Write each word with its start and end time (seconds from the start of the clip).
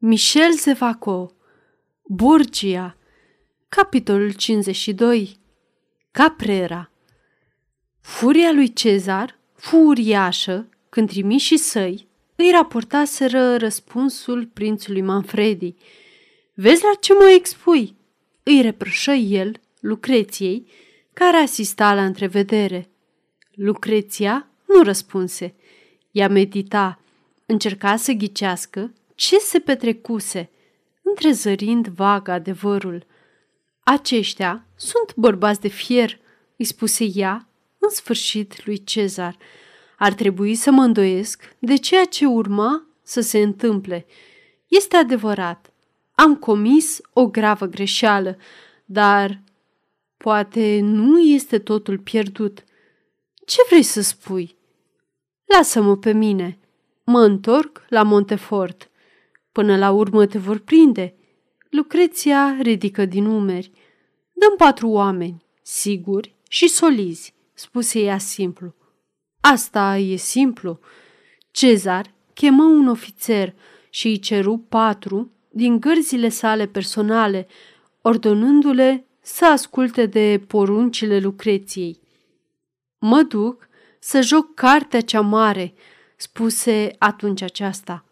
Michel 0.00 0.52
Zevaco 0.52 1.30
Burgia 2.02 2.96
Capitolul 3.68 4.32
52 4.32 5.38
Caprera 6.10 6.90
Furia 8.00 8.52
lui 8.52 8.72
Cezar 8.72 9.38
fu 9.54 9.76
uriașă 9.76 10.68
când 10.88 11.08
trimișii 11.08 11.56
săi 11.56 12.08
îi 12.36 12.50
raportaseră 12.50 13.56
răspunsul 13.56 14.46
prințului 14.46 15.00
Manfredi. 15.00 15.74
Vezi 16.54 16.82
la 16.82 16.94
ce 17.00 17.12
mă 17.12 17.30
expui?" 17.36 17.96
îi 18.42 18.60
reproșă 18.60 19.12
el 19.12 19.60
Lucreției, 19.80 20.66
care 21.12 21.36
asista 21.36 21.94
la 21.94 22.04
întrevedere. 22.04 22.88
Lucreția 23.54 24.48
nu 24.66 24.82
răspunse. 24.82 25.54
Ea 26.10 26.28
medita, 26.28 27.00
încerca 27.46 27.96
să 27.96 28.12
ghicească 28.12 28.92
ce 29.18 29.38
se 29.38 29.58
petrecuse, 29.58 30.50
întrezărind 31.02 31.86
vag 31.86 32.28
adevărul. 32.28 33.06
Aceștia 33.82 34.66
sunt 34.76 35.14
bărbați 35.16 35.60
de 35.60 35.68
fier, 35.68 36.18
îi 36.56 36.64
spuse 36.64 37.04
ea 37.14 37.48
în 37.78 37.88
sfârșit 37.88 38.66
lui 38.66 38.84
Cezar. 38.84 39.36
Ar 39.96 40.12
trebui 40.12 40.54
să 40.54 40.70
mă 40.70 40.82
îndoiesc 40.82 41.54
de 41.58 41.76
ceea 41.76 42.04
ce 42.04 42.26
urma 42.26 42.86
să 43.02 43.20
se 43.20 43.38
întâmple. 43.38 44.06
Este 44.68 44.96
adevărat, 44.96 45.72
am 46.14 46.36
comis 46.36 47.00
o 47.12 47.26
gravă 47.26 47.66
greșeală, 47.66 48.36
dar 48.84 49.42
poate 50.16 50.80
nu 50.80 51.18
este 51.20 51.58
totul 51.58 51.98
pierdut. 51.98 52.64
Ce 53.44 53.58
vrei 53.68 53.82
să 53.82 54.00
spui? 54.00 54.56
Lasă-mă 55.44 55.96
pe 55.96 56.12
mine. 56.12 56.58
Mă 57.04 57.20
întorc 57.20 57.84
la 57.88 58.02
Montefort. 58.02 58.87
Până 59.58 59.76
la 59.76 59.90
urmă 59.90 60.26
te 60.26 60.38
vor 60.38 60.58
prinde. 60.58 61.14
Lucreția 61.70 62.56
ridică 62.60 63.04
din 63.04 63.24
umeri. 63.24 63.70
Dăm 64.32 64.56
patru 64.56 64.88
oameni, 64.88 65.44
siguri 65.62 66.34
și 66.48 66.68
solizi, 66.68 67.34
spuse 67.54 68.00
ea 68.00 68.18
simplu. 68.18 68.74
Asta 69.40 69.96
e 69.96 70.16
simplu. 70.16 70.78
Cezar 71.50 72.14
chemă 72.34 72.62
un 72.62 72.88
ofițer 72.88 73.54
și 73.90 74.06
îi 74.06 74.18
ceru 74.18 74.58
patru 74.58 75.32
din 75.48 75.80
gărzile 75.80 76.28
sale 76.28 76.66
personale, 76.66 77.46
ordonându-le 78.02 79.06
să 79.20 79.46
asculte 79.46 80.06
de 80.06 80.44
poruncile 80.46 81.18
Lucreției. 81.18 82.00
Mă 82.98 83.22
duc 83.22 83.68
să 83.98 84.20
joc 84.20 84.54
cartea 84.54 85.00
cea 85.00 85.20
mare, 85.20 85.74
spuse 86.16 86.90
atunci 86.98 87.42
aceasta. 87.42 88.02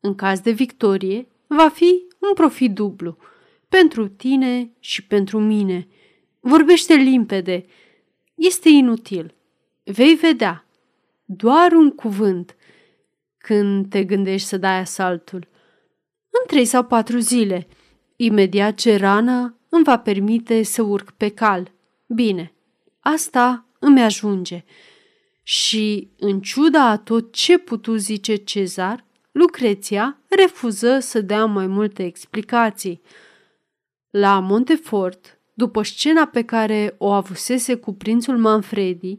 În 0.00 0.14
caz 0.14 0.40
de 0.40 0.50
victorie, 0.50 1.28
va 1.46 1.68
fi 1.68 2.06
un 2.18 2.34
profit 2.34 2.74
dublu, 2.74 3.16
pentru 3.68 4.08
tine 4.08 4.72
și 4.78 5.06
pentru 5.06 5.38
mine. 5.40 5.88
Vorbește 6.40 6.94
limpede. 6.94 7.66
Este 8.34 8.68
inutil. 8.68 9.34
Vei 9.84 10.14
vedea. 10.14 10.66
Doar 11.24 11.72
un 11.72 11.90
cuvânt 11.90 12.56
când 13.38 13.90
te 13.90 14.04
gândești 14.04 14.48
să 14.48 14.56
dai 14.56 14.78
asaltul. 14.78 15.48
În 16.30 16.46
trei 16.46 16.64
sau 16.64 16.84
patru 16.84 17.18
zile, 17.18 17.66
imediat 18.16 18.74
ce 18.74 18.96
rana 18.96 19.58
îmi 19.68 19.84
va 19.84 19.98
permite 19.98 20.62
să 20.62 20.82
urc 20.82 21.10
pe 21.10 21.28
cal. 21.28 21.72
Bine, 22.06 22.52
asta 23.00 23.66
îmi 23.78 24.02
ajunge. 24.02 24.64
Și, 25.42 26.10
în 26.18 26.40
ciuda 26.40 26.88
a 26.88 26.96
tot 26.98 27.32
ce 27.32 27.58
putu 27.58 27.96
zice 27.96 28.36
Cezar, 28.36 29.04
Lucreția 29.32 30.18
refuză 30.28 30.98
să 30.98 31.20
dea 31.20 31.44
mai 31.44 31.66
multe 31.66 32.04
explicații. 32.04 33.00
La 34.10 34.38
Montefort, 34.38 35.38
după 35.54 35.82
scena 35.82 36.26
pe 36.26 36.42
care 36.42 36.94
o 36.98 37.10
avusese 37.10 37.74
cu 37.74 37.94
prințul 37.94 38.38
Manfredi, 38.38 39.18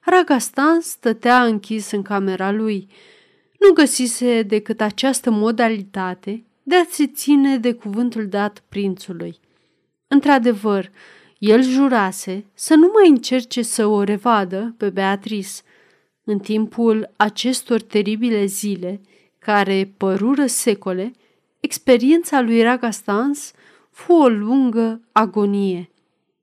Ragastan 0.00 0.80
stătea 0.80 1.44
închis 1.44 1.90
în 1.90 2.02
camera 2.02 2.50
lui. 2.50 2.88
Nu 3.58 3.72
găsise 3.72 4.42
decât 4.42 4.80
această 4.80 5.30
modalitate 5.30 6.44
de 6.62 6.74
a 6.74 6.84
se 6.90 7.06
ține 7.06 7.58
de 7.58 7.72
cuvântul 7.72 8.26
dat 8.26 8.62
prințului. 8.68 9.38
Într-adevăr, 10.08 10.90
el 11.38 11.62
jurase 11.62 12.44
să 12.54 12.74
nu 12.74 12.90
mai 12.94 13.08
încerce 13.08 13.62
să 13.62 13.86
o 13.86 14.02
revadă 14.02 14.74
pe 14.76 14.90
Beatrice. 14.90 15.50
În 16.24 16.38
timpul 16.38 17.12
acestor 17.16 17.82
teribile 17.82 18.44
zile, 18.44 19.00
care 19.38 19.94
părură 19.96 20.46
secole, 20.46 21.12
experiența 21.60 22.40
lui 22.40 22.62
Ragastans 22.62 23.52
fu 23.90 24.12
o 24.12 24.28
lungă 24.28 25.00
agonie. 25.12 25.90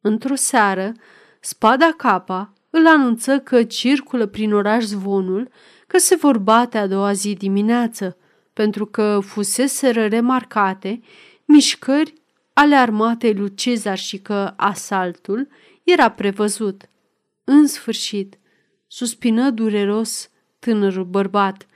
Într-o 0.02 0.36
seară, 0.36 0.92
spada 1.40 1.94
capa 1.98 2.54
îl 2.70 2.88
anunță 2.88 3.40
că 3.40 3.64
circulă 3.64 4.26
prin 4.26 4.54
oraș 4.54 4.84
zvonul 4.84 5.50
că 5.88 5.98
se 5.98 6.16
vor 6.16 6.38
bate 6.38 6.78
a 6.78 6.88
doua 6.88 7.14
zi 7.14 7.34
dimineață, 7.34 8.18
pentru 8.54 8.86
că 8.86 9.20
fuseseră 9.24 10.06
remarcate 10.06 11.02
mișcări 11.46 12.14
ale 12.54 12.76
armatei 12.76 13.34
lui 13.34 13.54
Cezar 13.54 13.98
și 13.98 14.18
că 14.18 14.54
asaltul 14.56 15.48
era 15.84 16.10
prevăzut. 16.12 16.90
În 17.44 17.68
sfârșit, 17.68 18.38
suspină 18.88 19.50
dureros 19.50 20.30
tânărul 20.60 21.06
bărbat– 21.06 21.66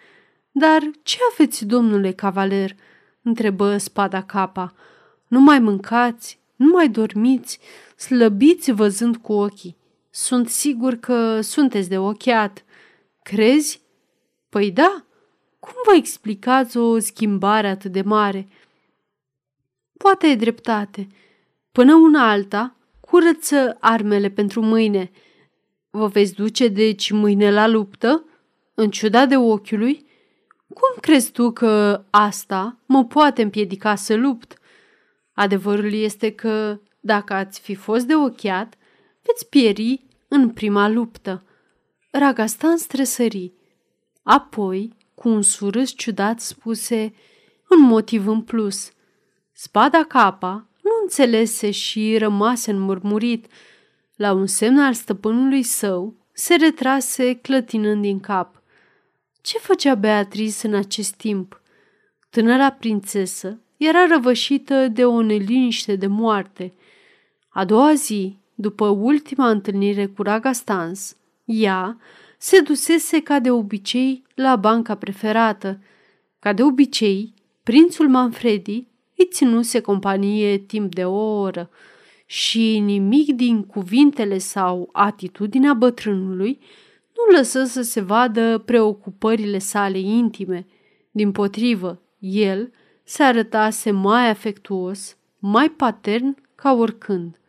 dar 0.52 0.92
ce 1.04 1.18
aveți, 1.32 1.66
domnule 1.66 2.12
cavaler?" 2.12 2.76
întrebă 3.22 3.78
spada 3.78 4.24
capa. 4.24 4.74
Nu 5.28 5.40
mai 5.40 5.60
mâncați, 5.60 6.40
nu 6.56 6.66
mai 6.66 6.90
dormiți, 6.90 7.60
slăbiți 7.96 8.72
văzând 8.72 9.18
cu 9.18 9.34
ochii. 9.34 9.78
Sunt 10.10 10.50
sigur 10.50 10.96
că 10.96 11.42
sunteți 11.42 11.90
de 11.90 11.98
ochiat. 11.98 12.64
Crezi? 13.24 13.82
Păi 14.50 14.72
da. 14.72 15.04
Cum 15.60 15.74
vă 15.86 15.96
explicați 15.96 16.78
o 16.78 17.00
schimbare 17.00 17.68
atât 17.68 17.92
de 17.92 18.02
mare? 18.02 18.48
Poate 19.98 20.28
e 20.28 20.36
dreptate. 20.36 21.08
Până 21.72 21.96
una 21.96 22.30
alta, 22.30 22.76
curăță 23.00 23.78
armele 23.80 24.30
pentru 24.30 24.62
mâine. 24.62 25.12
Vă 25.90 26.08
veți 26.08 26.34
duce 26.34 26.68
deci 26.68 27.12
mâine 27.12 27.52
la 27.52 27.68
luptă? 27.68 28.24
În 28.74 28.90
ciuda 28.90 29.26
de 29.26 29.38
ochiului? 29.38 30.06
Cum 30.80 31.00
crezi 31.02 31.32
tu 31.32 31.52
că 31.52 32.04
asta 32.10 32.80
mă 32.86 33.06
poate 33.06 33.42
împiedica 33.42 33.96
să 33.96 34.16
lupt? 34.16 34.58
Adevărul 35.34 35.94
este 35.94 36.32
că, 36.32 36.80
dacă 37.00 37.34
ați 37.34 37.60
fi 37.60 37.76
fost 37.76 38.06
de 38.06 38.16
ochiat, 38.16 38.78
veți 39.22 39.50
pieri 39.50 40.06
în 40.28 40.50
prima 40.50 40.88
luptă. 40.88 41.44
Ragastan 42.12 42.78
stresări. 42.78 43.54
Apoi, 44.24 44.96
cu 45.16 45.30
un 45.30 45.42
surâs 45.42 45.92
ciudat, 45.96 46.40
spuse 46.40 47.14
un 47.70 47.82
motiv 47.82 48.28
în 48.28 48.42
plus. 48.42 48.92
Spada 49.52 50.04
capa 50.04 50.68
nu 50.82 50.92
înțelese 51.02 51.72
și 51.72 52.18
rămase 52.18 52.72
înmurmurit. 52.72 53.48
La 54.16 54.34
un 54.34 54.46
semn 54.46 54.80
al 54.80 54.94
stăpânului 54.94 55.64
său, 55.64 56.16
se 56.34 56.56
retrase 56.56 57.34
clătinând 57.34 58.02
din 58.02 58.20
cap. 58.20 58.59
Ce 59.50 59.58
făcea 59.58 59.96
Beatrice 59.96 60.68
în 60.68 60.74
acest 60.74 61.14
timp? 61.14 61.62
Tânăra 62.30 62.72
prințesă 62.72 63.60
era 63.78 64.06
răvășită 64.06 64.88
de 64.88 65.06
o 65.06 65.22
neliniște 65.22 65.96
de 65.96 66.08
moarte. 66.08 66.74
A 67.50 67.66
doua 67.66 67.94
zi, 67.94 68.38
după 68.56 68.88
ultima 68.88 69.50
întâlnire 69.50 70.06
cu 70.06 70.22
Raga 70.22 70.52
Stans, 70.52 71.18
ea 71.46 71.98
se 72.38 72.60
dusese 72.60 73.22
ca 73.22 73.40
de 73.40 73.52
obicei 73.52 74.24
la 74.36 74.56
banca 74.56 74.96
preferată. 74.96 75.80
Ca 76.40 76.54
de 76.54 76.64
obicei, 76.64 77.34
prințul 77.64 78.10
Manfredi 78.10 78.88
îi 79.18 79.28
ținuse 79.32 79.80
companie 79.82 80.58
timp 80.58 80.94
de 80.96 81.06
o 81.06 81.40
oră 81.40 81.70
și 82.26 82.80
nimic 82.80 83.34
din 83.34 83.64
cuvintele 83.64 84.38
sau 84.38 84.90
atitudinea 84.92 85.74
bătrânului 85.74 86.60
nu 87.20 87.36
lăsă 87.38 87.64
să 87.64 87.82
se 87.82 88.02
vadă 88.02 88.58
preocupările 88.58 89.58
sale 89.58 90.00
intime. 90.00 90.66
Din 91.12 91.32
potrivă, 91.32 92.02
el 92.20 92.72
se 93.04 93.24
arătase 93.24 93.92
mai 93.92 94.30
afectuos, 94.30 95.18
mai 95.40 95.70
patern 95.70 96.36
ca 96.56 96.74
oricând. 96.74 97.40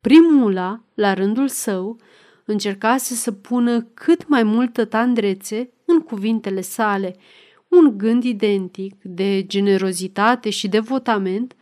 Primula, 0.00 0.84
la 0.94 1.14
rândul 1.14 1.48
său, 1.48 1.96
încercase 2.44 3.14
să 3.14 3.32
pună 3.32 3.82
cât 3.82 4.28
mai 4.28 4.42
multă 4.42 4.84
tandrețe 4.84 5.70
în 5.84 6.00
cuvintele 6.00 6.60
sale, 6.60 7.16
un 7.68 7.98
gând 7.98 8.24
identic 8.24 9.02
de 9.02 9.46
generozitate 9.46 10.50
și 10.50 10.68
devotament 10.68 11.56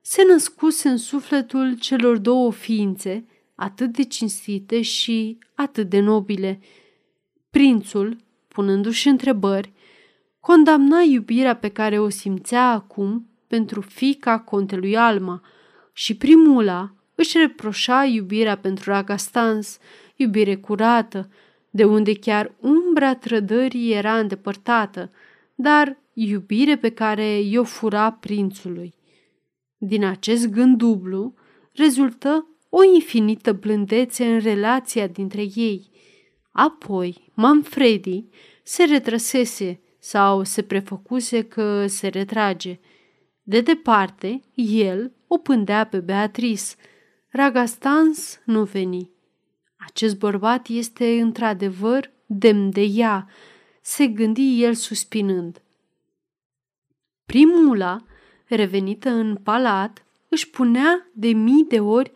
se 0.00 0.22
născuse 0.30 0.88
în 0.88 0.96
sufletul 0.96 1.78
celor 1.78 2.18
două 2.18 2.52
ființe 2.52 3.26
atât 3.54 3.92
de 3.92 4.02
cinstite 4.02 4.82
și 4.82 5.38
atât 5.54 5.88
de 5.88 6.00
nobile– 6.00 6.60
Prințul, 7.56 8.16
punându-și 8.48 9.08
întrebări, 9.08 9.72
condamna 10.40 11.00
iubirea 11.00 11.56
pe 11.56 11.68
care 11.68 11.98
o 11.98 12.08
simțea 12.08 12.70
acum 12.70 13.28
pentru 13.46 13.80
fica 13.80 14.38
contelui 14.38 14.96
Alma 14.96 15.42
și 15.92 16.16
primula 16.16 16.94
își 17.14 17.38
reproșa 17.38 18.04
iubirea 18.04 18.56
pentru 18.56 18.90
Ragastans, 18.90 19.78
iubire 20.16 20.56
curată, 20.56 21.30
de 21.70 21.84
unde 21.84 22.14
chiar 22.14 22.54
umbra 22.60 23.14
trădării 23.14 23.92
era 23.92 24.18
îndepărtată, 24.18 25.10
dar 25.54 25.98
iubire 26.12 26.76
pe 26.76 26.88
care 26.88 27.40
i-o 27.40 27.64
fura 27.64 28.12
prințului. 28.12 28.94
Din 29.76 30.04
acest 30.04 30.48
gând 30.48 30.76
dublu 30.76 31.34
rezultă 31.72 32.46
o 32.68 32.82
infinită 32.94 33.52
blândețe 33.52 34.26
în 34.26 34.38
relația 34.38 35.06
dintre 35.06 35.42
ei. 35.54 35.94
Apoi, 36.58 37.30
Manfredi 37.34 38.24
se 38.62 38.84
retrăsese 38.84 39.80
sau 39.98 40.42
se 40.42 40.62
prefăcuse 40.62 41.42
că 41.42 41.86
se 41.86 42.08
retrage. 42.08 42.78
De 43.42 43.60
departe, 43.60 44.40
el 44.54 45.12
o 45.26 45.38
pândea 45.38 45.86
pe 45.86 46.00
Beatrice. 46.00 46.64
Ragastans 47.28 48.40
nu 48.44 48.64
veni. 48.64 49.10
Acest 49.76 50.18
bărbat 50.18 50.68
este 50.68 51.20
într-adevăr 51.20 52.10
demn 52.26 52.70
de 52.70 52.82
ea, 52.82 53.28
se 53.82 54.06
gândi 54.06 54.62
el 54.62 54.74
suspinând. 54.74 55.62
Primula, 57.26 58.04
revenită 58.44 59.08
în 59.10 59.36
palat, 59.36 60.04
își 60.28 60.50
punea 60.50 61.06
de 61.12 61.28
mii 61.28 61.64
de 61.68 61.80
ori 61.80 62.12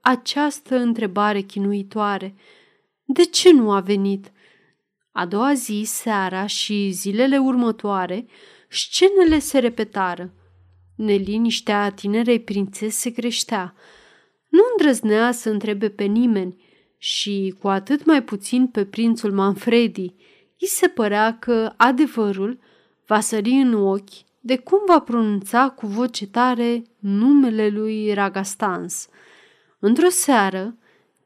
această 0.00 0.76
întrebare 0.76 1.40
chinuitoare. 1.40 2.34
De 3.04 3.24
ce 3.24 3.52
nu 3.52 3.72
a 3.72 3.80
venit? 3.80 4.32
A 5.12 5.26
doua 5.26 5.54
zi, 5.54 5.82
seara 5.86 6.46
și 6.46 6.90
zilele 6.90 7.38
următoare, 7.38 8.26
scenele 8.68 9.38
se 9.38 9.58
repetară. 9.58 10.32
Neliniștea 10.96 11.90
tinerei 11.90 12.40
prințese 12.40 13.10
creștea. 13.10 13.74
Nu 14.48 14.60
îndrăznea 14.70 15.32
să 15.32 15.50
întrebe 15.50 15.88
pe 15.88 16.04
nimeni 16.04 16.62
și 16.98 17.54
cu 17.60 17.68
atât 17.68 18.04
mai 18.04 18.22
puțin 18.22 18.66
pe 18.66 18.84
prințul 18.84 19.32
Manfredi. 19.32 20.14
I 20.56 20.66
se 20.66 20.88
părea 20.88 21.38
că 21.38 21.72
adevărul 21.76 22.58
va 23.06 23.20
sări 23.20 23.50
în 23.50 23.74
ochi 23.74 24.24
de 24.40 24.56
cum 24.56 24.78
va 24.86 25.00
pronunța 25.00 25.68
cu 25.68 25.86
voce 25.86 26.26
tare 26.26 26.82
numele 26.98 27.68
lui 27.68 28.14
Ragastans. 28.14 29.08
Într-o 29.78 30.08
seară, 30.08 30.76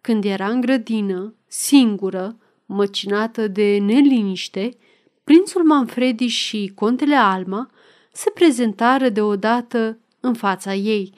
când 0.01 0.25
era 0.25 0.49
în 0.49 0.61
grădină, 0.61 1.35
singură, 1.49 2.37
măcinată 2.67 3.49
de 3.49 3.79
neliniște, 3.79 4.77
prințul 5.25 5.65
Manfredi 5.65 6.27
și 6.27 6.73
contele 6.75 7.15
Alma 7.15 7.71
se 8.12 8.31
prezentară 8.31 9.09
deodată 9.09 9.99
în 10.21 10.35
fața 10.35 10.75
ei. 10.75 11.15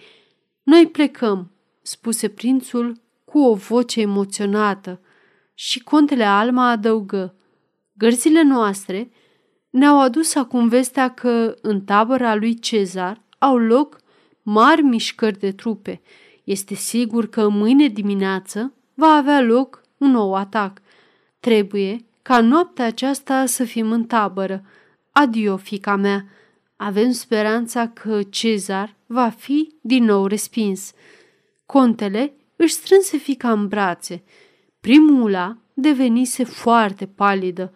Noi 0.62 0.86
plecăm, 0.86 1.50
spuse 1.82 2.28
prințul 2.28 3.00
cu 3.24 3.38
o 3.38 3.54
voce 3.54 4.00
emoționată 4.00 5.00
și 5.54 5.80
contele 5.82 6.24
Alma 6.24 6.70
adăugă. 6.70 7.34
Gărzile 7.92 8.42
noastre 8.42 9.10
ne-au 9.70 10.00
adus 10.00 10.34
acum 10.34 10.68
vestea 10.68 11.14
că 11.14 11.54
în 11.62 11.80
tabăra 11.80 12.34
lui 12.34 12.58
Cezar 12.58 13.22
au 13.38 13.56
loc 13.56 14.00
mari 14.42 14.82
mișcări 14.82 15.38
de 15.38 15.52
trupe. 15.52 16.00
Este 16.44 16.74
sigur 16.74 17.28
că 17.28 17.48
mâine 17.48 17.88
dimineață 17.88 18.74
va 18.94 19.06
avea 19.06 19.40
loc 19.40 19.79
un 20.00 20.10
nou 20.10 20.34
atac. 20.34 20.80
Trebuie 21.40 22.04
ca 22.22 22.40
noaptea 22.40 22.84
aceasta 22.84 23.46
să 23.46 23.64
fim 23.64 23.92
în 23.92 24.04
tabără. 24.04 24.64
Adio, 25.12 25.56
fica 25.56 25.96
mea! 25.96 26.24
Avem 26.76 27.10
speranța 27.10 27.88
că 27.88 28.22
Cezar 28.22 28.96
va 29.06 29.28
fi 29.28 29.74
din 29.80 30.04
nou 30.04 30.26
respins. 30.26 30.92
Contele 31.66 32.32
își 32.56 32.74
strânse 32.74 33.16
fica 33.16 33.52
în 33.52 33.68
brațe. 33.68 34.22
Primula 34.80 35.56
devenise 35.74 36.44
foarte 36.44 37.06
palidă. 37.06 37.72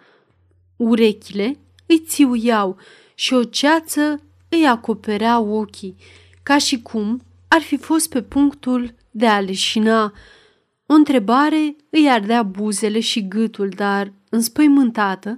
Urechile 0.76 1.58
îi 1.86 1.98
țiuiau 1.98 2.76
și 3.14 3.34
o 3.34 3.44
ceață 3.44 4.22
îi 4.48 4.66
acoperea 4.66 5.38
ochii, 5.38 5.96
ca 6.42 6.58
și 6.58 6.82
cum 6.82 7.22
ar 7.48 7.60
fi 7.60 7.76
fost 7.76 8.08
pe 8.08 8.22
punctul 8.22 8.94
de 9.10 9.26
a 9.26 9.40
leșina. 9.40 10.12
O 10.86 10.94
întrebare 10.94 11.76
îi 11.90 12.10
ardea 12.10 12.42
buzele 12.42 13.00
și 13.00 13.28
gâtul, 13.28 13.68
dar, 13.68 14.12
înspăimântată, 14.28 15.28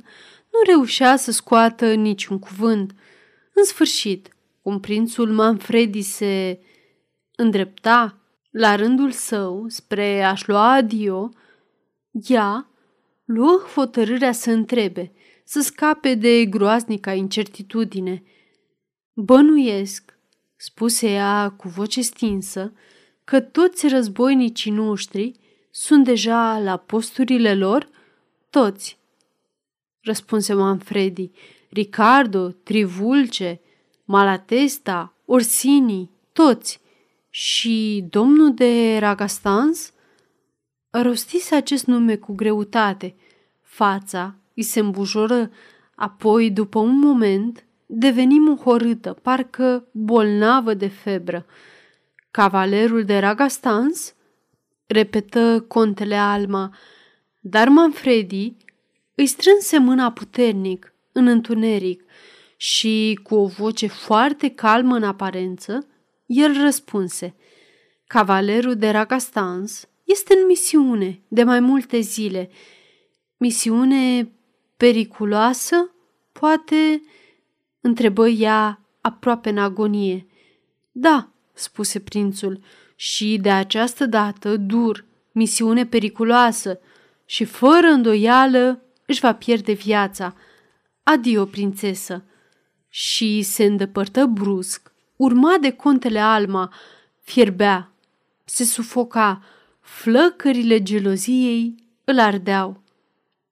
nu 0.53 0.59
reușea 0.67 1.17
să 1.17 1.33
scoată 1.33 1.95
niciun 1.95 2.39
cuvânt. 2.39 2.95
În 3.53 3.65
sfârșit, 3.65 4.29
cum 4.63 4.81
prințul 4.81 5.33
Manfredi 5.33 6.03
se 6.03 6.61
îndrepta 7.37 8.19
la 8.51 8.75
rândul 8.75 9.11
său 9.11 9.65
spre 9.69 10.23
a-și 10.23 10.49
lua 10.49 10.73
adio, 10.73 11.29
ea 12.11 12.71
luă 13.25 13.67
hotărârea 13.75 14.33
să 14.33 14.51
întrebe, 14.51 15.13
să 15.45 15.61
scape 15.61 16.15
de 16.15 16.45
groaznica 16.45 17.13
incertitudine. 17.13 18.23
Bănuiesc, 19.13 20.19
spuse 20.57 21.11
ea 21.11 21.55
cu 21.57 21.69
voce 21.69 22.01
stinsă, 22.01 22.73
că 23.26 23.40
toți 23.40 23.88
războinicii 23.88 24.70
noștri 24.70 25.32
sunt 25.70 26.05
deja 26.05 26.58
la 26.58 26.76
posturile 26.76 27.55
lor? 27.55 27.88
Toți, 28.50 28.99
răspunse 30.00 30.55
Manfredi, 30.55 31.31
Ricardo, 31.69 32.49
Trivulce, 32.49 33.61
Malatesta, 34.05 35.14
Orsini, 35.25 36.11
toți. 36.32 36.81
Și 37.31 38.05
domnul 38.11 38.55
de 38.55 38.99
Ragastans? 38.99 39.93
Rostise 40.90 41.55
acest 41.55 41.87
nume 41.87 42.17
cu 42.17 42.34
greutate. 42.34 43.14
Fața 43.62 44.34
îi 44.55 44.62
se 44.62 44.81
îmbujoră, 44.81 45.50
apoi, 45.94 46.50
după 46.50 46.78
un 46.78 46.99
moment, 46.99 47.64
deveni 47.87 48.38
muhorâtă, 48.38 49.12
parcă 49.23 49.87
bolnavă 49.93 50.75
de 50.75 50.88
febră. 50.88 51.46
Cavalerul 52.37 53.05
de 53.05 53.19
Ragastans? 53.19 54.15
repetă 54.87 55.65
contele 55.69 56.15
Alma, 56.15 56.77
dar 57.41 57.69
Manfredi 57.69 58.56
îi 59.15 59.27
strânse 59.27 59.79
mâna 59.79 60.12
puternic 60.12 60.94
în 61.12 61.27
întuneric 61.27 62.05
și, 62.56 63.21
cu 63.23 63.35
o 63.35 63.47
voce 63.47 63.87
foarte 63.87 64.49
calmă 64.49 64.94
în 64.94 65.03
aparență, 65.03 65.87
el 66.27 66.61
răspunse 66.62 67.35
Cavalerul 68.07 68.76
de 68.76 68.90
Ragastans 68.90 69.88
este 70.05 70.35
în 70.38 70.47
misiune 70.47 71.21
de 71.28 71.45
mai 71.45 71.61
multe 71.61 72.00
zile. 72.00 72.50
Misiune 73.37 74.33
periculoasă? 74.76 75.95
Poate, 76.33 77.02
întrebă 77.81 78.28
ea 78.28 78.81
aproape 79.00 79.49
în 79.49 79.59
agonie. 79.59 80.26
Da, 80.93 81.31
spuse 81.57 82.01
prințul, 82.01 82.61
și 82.95 83.39
de 83.41 83.51
această 83.51 84.07
dată 84.07 84.57
dur, 84.57 85.05
misiune 85.33 85.87
periculoasă 85.87 86.79
și 87.25 87.45
fără 87.45 87.87
îndoială 87.87 88.83
își 89.07 89.21
va 89.21 89.35
pierde 89.35 89.73
viața. 89.73 90.35
Adio, 91.03 91.45
prințesă! 91.45 92.25
Și 92.89 93.43
se 93.43 93.65
îndepărtă 93.65 94.27
brusc, 94.27 94.93
urma 95.17 95.57
de 95.61 95.71
contele 95.71 96.19
Alma, 96.19 96.73
fierbea, 97.23 97.93
se 98.45 98.65
sufoca, 98.65 99.43
flăcările 99.81 100.83
geloziei 100.83 101.75
îl 102.05 102.19
ardeau. 102.19 102.83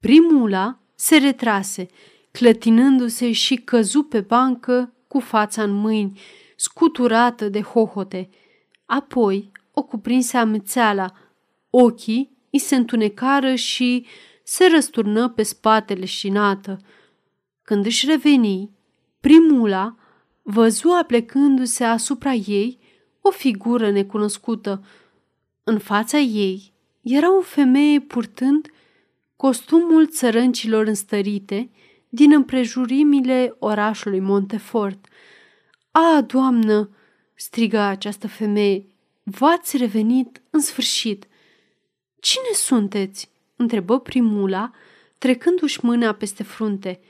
Primula 0.01 0.79
se 0.95 1.17
retrase, 1.17 1.87
clătinându-se 2.31 3.33
și 3.33 3.57
căzu 3.57 4.03
pe 4.03 4.21
bancă 4.21 4.93
cu 5.09 5.21
fața 5.21 5.63
în 5.63 5.71
mâini, 5.71 6.21
scuturată 6.57 7.49
de 7.49 7.61
hohote. 7.61 8.31
Apoi 8.85 9.53
o 9.73 9.83
cuprinse 9.83 10.37
amețeala, 10.37 11.13
ochii 11.71 12.37
îi 12.51 12.59
se 12.59 12.77
întunecară 12.77 13.55
și 13.55 14.07
se 14.43 14.67
răsturnă 14.67 15.29
pe 15.29 15.43
spatele 15.43 16.05
șinată. 16.05 16.79
Când 17.63 17.85
își 17.87 18.07
reveni, 18.07 18.71
primula 19.21 19.97
văzu 20.43 20.89
aplecându-se 20.89 21.85
asupra 21.85 22.33
ei 22.33 22.79
o 23.21 23.31
figură 23.31 23.91
necunoscută. 23.91 24.85
În 25.65 25.79
fața 25.79 26.19
ei 26.19 26.73
era 27.01 27.37
o 27.37 27.41
femeie 27.41 28.01
purtând 28.01 28.71
costumul 29.37 30.07
țărâncilor 30.07 30.87
înstărite 30.87 31.71
din 32.09 32.33
împrejurimile 32.33 33.57
orașului 33.59 34.21
Montefort. 34.21 35.07
A, 35.97 36.21
doamnă!" 36.21 36.91
strigă 37.35 37.79
această 37.79 38.29
femeie. 38.29 38.87
V-ați 39.23 39.77
revenit 39.77 40.43
în 40.51 40.61
sfârșit. 40.61 41.27
Cine 42.21 42.53
sunteți? 42.55 43.31
întrebă 43.57 44.01
primula, 44.01 44.71
trecându-și 45.19 45.85
mâna 45.85 46.13
peste 46.13 46.43
frunte. 46.43 47.01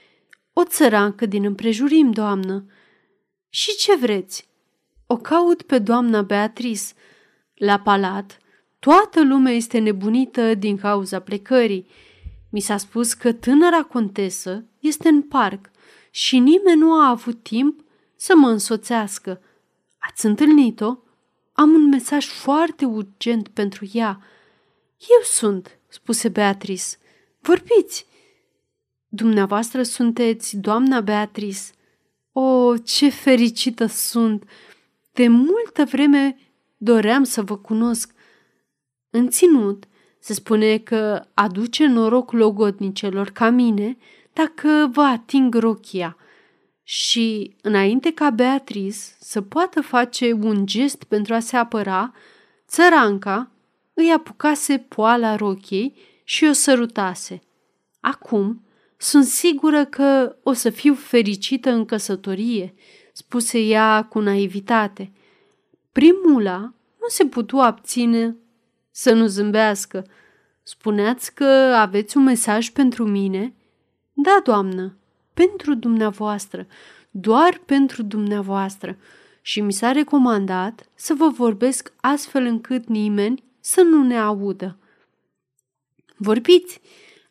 O 0.52 0.64
țărancă 0.64 1.26
din 1.26 1.44
împrejurim, 1.44 2.10
doamnă. 2.10 2.64
Și 3.48 3.76
ce 3.76 3.96
vreți? 3.96 4.48
O 5.06 5.16
caut 5.16 5.62
pe 5.62 5.78
doamna 5.78 6.22
Beatrice. 6.22 6.84
La 7.54 7.78
palat, 7.78 8.38
toată 8.78 9.22
lumea 9.22 9.52
este 9.52 9.78
nebunită 9.78 10.54
din 10.54 10.76
cauza 10.76 11.20
plecării. 11.20 11.86
Mi 12.50 12.60
s-a 12.60 12.76
spus 12.76 13.12
că 13.12 13.32
tânăra 13.32 13.82
contesă 13.82 14.64
este 14.80 15.08
în 15.08 15.22
parc 15.22 15.70
și 16.10 16.38
nimeni 16.38 16.80
nu 16.80 16.92
a 16.92 17.08
avut 17.08 17.42
timp 17.42 17.83
să 18.24 18.32
mă 18.36 18.48
însoțească. 18.48 19.40
Ați 19.98 20.26
întâlnit-o? 20.26 20.96
Am 21.52 21.70
un 21.70 21.88
mesaj 21.88 22.26
foarte 22.26 22.84
urgent 22.84 23.48
pentru 23.48 23.88
ea. 23.92 24.20
Eu 24.98 25.22
sunt, 25.22 25.78
spuse 25.88 26.28
Beatrice. 26.28 26.84
Vorbiți! 27.40 28.06
Dumneavoastră 29.08 29.82
sunteți 29.82 30.56
doamna 30.56 31.00
Beatrice. 31.00 31.60
O, 32.32 32.76
ce 32.76 33.08
fericită 33.08 33.86
sunt! 33.86 34.44
De 35.12 35.28
multă 35.28 35.84
vreme 35.84 36.38
doream 36.76 37.24
să 37.24 37.42
vă 37.42 37.56
cunosc. 37.56 38.14
În 39.10 39.28
ținut, 39.28 39.84
se 40.18 40.32
spune 40.32 40.78
că 40.78 41.24
aduce 41.34 41.86
noroc 41.86 42.32
logodnicelor 42.32 43.30
ca 43.30 43.50
mine 43.50 43.96
dacă 44.32 44.90
vă 44.92 45.02
ating 45.02 45.54
rochia. 45.54 46.16
Și, 46.86 47.56
înainte 47.62 48.12
ca 48.12 48.30
Beatrice 48.30 48.96
să 49.18 49.40
poată 49.40 49.80
face 49.80 50.32
un 50.32 50.66
gest 50.66 51.04
pentru 51.04 51.34
a 51.34 51.38
se 51.38 51.56
apăra, 51.56 52.12
țăranca 52.68 53.50
îi 53.94 54.12
apucase 54.12 54.78
poala 54.78 55.36
rochiei 55.36 55.94
și 56.24 56.44
o 56.44 56.52
sărutase. 56.52 57.42
Acum, 58.00 58.64
sunt 58.96 59.24
sigură 59.24 59.84
că 59.84 60.36
o 60.42 60.52
să 60.52 60.70
fiu 60.70 60.94
fericită 60.94 61.70
în 61.70 61.84
căsătorie, 61.84 62.74
spuse 63.12 63.58
ea 63.58 64.04
cu 64.04 64.20
naivitate. 64.20 65.12
Primula 65.92 66.58
nu 67.00 67.08
se 67.08 67.26
putu 67.26 67.58
abține 67.58 68.36
să 68.90 69.12
nu 69.12 69.26
zâmbească. 69.26 70.06
Spuneați 70.62 71.34
că 71.34 71.44
aveți 71.76 72.16
un 72.16 72.22
mesaj 72.22 72.68
pentru 72.68 73.06
mine? 73.06 73.54
Da, 74.12 74.40
doamnă, 74.44 74.96
pentru 75.34 75.74
dumneavoastră, 75.74 76.66
doar 77.10 77.60
pentru 77.64 78.02
dumneavoastră. 78.02 78.96
Și 79.40 79.60
mi 79.60 79.72
s-a 79.72 79.92
recomandat 79.92 80.88
să 80.94 81.14
vă 81.14 81.28
vorbesc 81.28 81.92
astfel 82.00 82.44
încât 82.44 82.88
nimeni 82.88 83.42
să 83.60 83.82
nu 83.82 84.02
ne 84.02 84.18
audă. 84.18 84.78
Vorbiți! 86.16 86.80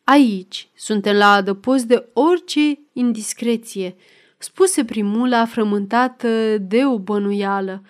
Aici 0.04 0.68
suntem 0.74 1.16
la 1.16 1.32
adăpost 1.32 1.84
de 1.84 2.08
orice 2.12 2.78
indiscreție, 2.92 3.96
spuse 4.38 4.84
primula 4.84 5.46
frământată 5.46 6.58
de 6.58 6.84
o 6.84 6.98
bănuială. 6.98 7.82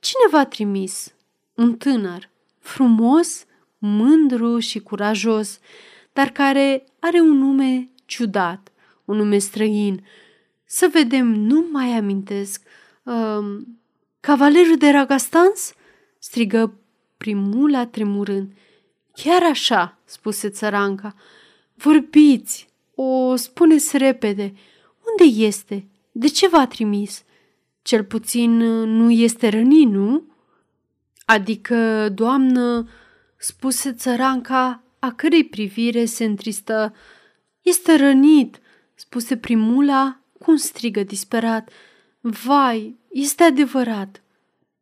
Cine 0.00 0.22
v-a 0.30 0.44
trimis? 0.44 1.14
Un 1.54 1.76
tânăr, 1.76 2.30
frumos, 2.58 3.44
mândru 3.78 4.58
și 4.58 4.78
curajos, 4.78 5.58
dar 6.12 6.28
care 6.30 6.84
are 6.98 7.20
un 7.20 7.38
nume 7.38 7.90
ciudat, 8.04 8.72
un 9.04 9.16
nume 9.16 9.38
străin. 9.38 10.06
Să 10.64 10.88
vedem, 10.92 11.26
nu 11.26 11.66
mai 11.70 11.96
amintesc. 11.96 12.62
Um, 13.02 13.78
Cavalerul 14.20 14.76
de 14.76 14.90
Ragastans? 14.90 15.74
strigă 16.18 16.78
primula 17.16 17.86
tremurând. 17.86 18.52
Chiar 19.14 19.42
așa, 19.42 19.98
spuse 20.04 20.48
țăranca. 20.48 21.14
Vorbiți, 21.74 22.68
o 22.94 23.36
spuneți 23.36 23.96
repede. 23.96 24.54
Unde 25.10 25.44
este? 25.44 25.88
De 26.12 26.26
ce 26.26 26.48
v-a 26.48 26.66
trimis? 26.66 27.24
Cel 27.82 28.04
puțin 28.04 28.56
nu 28.96 29.10
este 29.10 29.48
rănit, 29.48 29.88
nu? 29.88 30.22
Adică, 31.24 32.08
doamnă, 32.08 32.88
spuse 33.36 33.92
țăranca, 33.92 34.82
a 34.98 35.12
cărei 35.12 35.44
privire 35.44 36.04
se 36.04 36.24
întristă. 36.24 36.94
Este 37.62 37.96
rănit, 37.96 38.60
spuse 38.94 39.36
primula 39.36 40.18
cu 40.38 40.50
un 40.50 40.56
strigă 40.56 41.02
disperat. 41.02 41.70
Vai, 42.20 42.98
este 43.10 43.42
adevărat. 43.42 44.22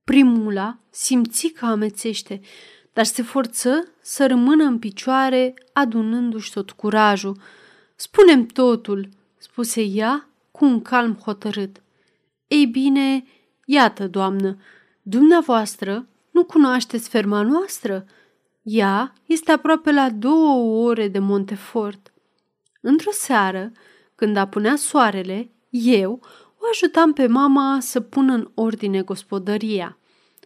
Primula 0.04 0.78
simți 0.90 1.48
că 1.48 1.66
amețește, 1.66 2.40
dar 2.92 3.04
se 3.04 3.22
forță 3.22 3.88
să 4.00 4.26
rămână 4.26 4.64
în 4.64 4.78
picioare, 4.78 5.54
adunându-și 5.72 6.52
tot 6.52 6.70
curajul. 6.70 7.40
Spunem 7.94 8.46
totul, 8.46 9.08
spuse 9.38 9.82
ea 9.82 10.28
cu 10.50 10.64
un 10.64 10.82
calm 10.82 11.14
hotărât. 11.14 11.82
Ei 12.46 12.66
bine, 12.66 13.24
iată, 13.64 14.08
doamnă, 14.08 14.58
dumneavoastră 15.02 16.06
nu 16.30 16.44
cunoașteți 16.44 17.08
ferma 17.08 17.42
noastră? 17.42 18.06
Ea 18.62 19.12
este 19.26 19.52
aproape 19.52 19.92
la 19.92 20.10
două 20.10 20.86
ore 20.88 21.08
de 21.08 21.18
Montefort. 21.18 22.12
Într-o 22.80 23.10
seară, 23.10 23.72
când 24.22 24.36
apunea 24.36 24.76
soarele, 24.76 25.50
eu 25.70 26.20
o 26.58 26.64
ajutam 26.70 27.12
pe 27.12 27.26
mama 27.26 27.78
să 27.80 28.00
pună 28.00 28.32
în 28.32 28.50
ordine 28.54 29.02
gospodăria. 29.02 29.98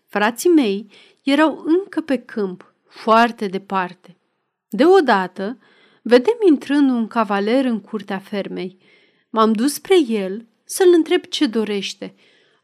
Frații 0.07 0.51
mei 0.51 0.87
erau 1.23 1.65
încă 1.67 2.01
pe 2.01 2.17
câmp, 2.17 2.75
foarte 2.89 3.47
departe. 3.47 4.17
Deodată, 4.69 5.59
vedem 6.03 6.35
intrând 6.49 6.91
un 6.91 7.07
cavaler 7.07 7.65
în 7.65 7.81
curtea 7.81 8.19
fermei. 8.19 8.79
M-am 9.31 9.53
dus 9.53 9.73
spre 9.73 10.01
el 10.09 10.47
să-l 10.65 10.93
întreb 10.95 11.25
ce 11.25 11.47
dorește. 11.47 12.15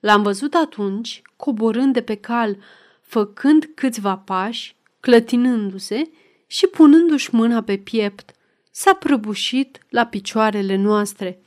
L-am 0.01 0.23
văzut 0.23 0.55
atunci, 0.55 1.23
coborând 1.37 1.93
de 1.93 2.03
pe 2.03 2.15
cal, 2.15 2.57
făcând 3.01 3.71
câțiva 3.75 4.17
pași, 4.17 4.77
clătinându-se 5.01 6.11
și 6.47 6.67
punându-și 6.67 7.35
mâna 7.35 7.63
pe 7.63 7.77
piept. 7.77 8.35
S-a 8.75 8.95
prăbușit 8.95 9.79
la 9.89 10.07
picioarele 10.07 10.77
noastre. 10.77 11.43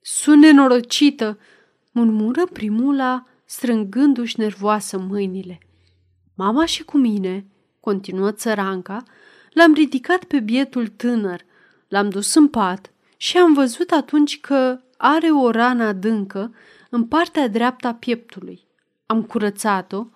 Sunt 0.00 0.40
nenorocită, 0.40 1.38
murmură 1.90 2.46
primula, 2.46 3.26
strângându-și 3.44 4.40
nervoasă 4.40 4.98
mâinile. 4.98 5.58
Mama 6.34 6.64
și 6.64 6.84
cu 6.84 6.96
mine, 6.96 7.46
continuă 7.80 8.32
țăranca, 8.32 9.02
l-am 9.50 9.72
ridicat 9.74 10.24
pe 10.24 10.40
bietul 10.40 10.88
tânăr, 10.88 11.44
l-am 11.88 12.08
dus 12.08 12.34
în 12.34 12.48
pat 12.48 12.92
și 13.16 13.38
am 13.38 13.52
văzut 13.52 13.90
atunci 13.90 14.40
că 14.40 14.80
are 14.96 15.30
o 15.30 15.50
rană 15.50 15.84
adâncă 15.84 16.54
în 16.90 17.04
partea 17.04 17.48
dreaptă 17.48 17.86
a 17.86 17.94
pieptului. 17.94 18.66
Am 19.06 19.22
curățat-o, 19.22 20.06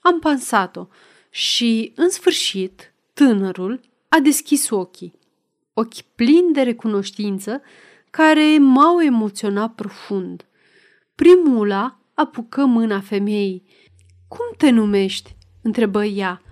am 0.00 0.18
pansat-o 0.18 0.86
și, 1.30 1.92
în 1.96 2.10
sfârșit, 2.10 2.92
tânărul 3.14 3.80
a 4.08 4.18
deschis 4.18 4.70
ochii. 4.70 5.17
Ochi 5.78 6.02
plini 6.14 6.52
de 6.52 6.62
recunoștință 6.62 7.62
care 8.10 8.58
m-au 8.58 9.00
emoționat 9.00 9.74
profund. 9.74 10.46
Primula 11.14 12.00
apucă 12.14 12.64
mâna 12.64 13.00
femeii. 13.00 13.62
Cum 14.28 14.44
te 14.56 14.70
numești?" 14.70 15.36
întrebă 15.62 16.04
ea. 16.04 16.42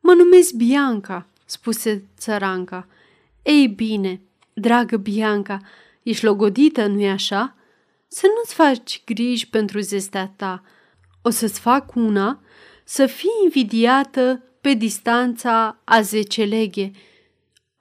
Mă 0.00 0.12
numesc 0.12 0.52
Bianca," 0.52 1.26
spuse 1.44 2.08
țăranca. 2.18 2.88
Ei 3.42 3.68
bine, 3.68 4.20
dragă 4.52 4.96
Bianca, 4.96 5.58
ești 6.02 6.24
logodită, 6.24 6.86
nu-i 6.86 7.10
așa? 7.10 7.56
Să 8.08 8.26
nu-ți 8.36 8.54
faci 8.54 9.02
griji 9.04 9.48
pentru 9.48 9.78
zestea 9.80 10.32
ta. 10.36 10.62
O 11.22 11.30
să-ți 11.30 11.60
fac 11.60 11.94
una 11.94 12.42
să 12.84 13.06
fii 13.06 13.30
invidiată 13.42 14.42
pe 14.60 14.72
distanța 14.74 15.80
a 15.84 16.00
zece 16.00 16.44
leghe. 16.44 16.90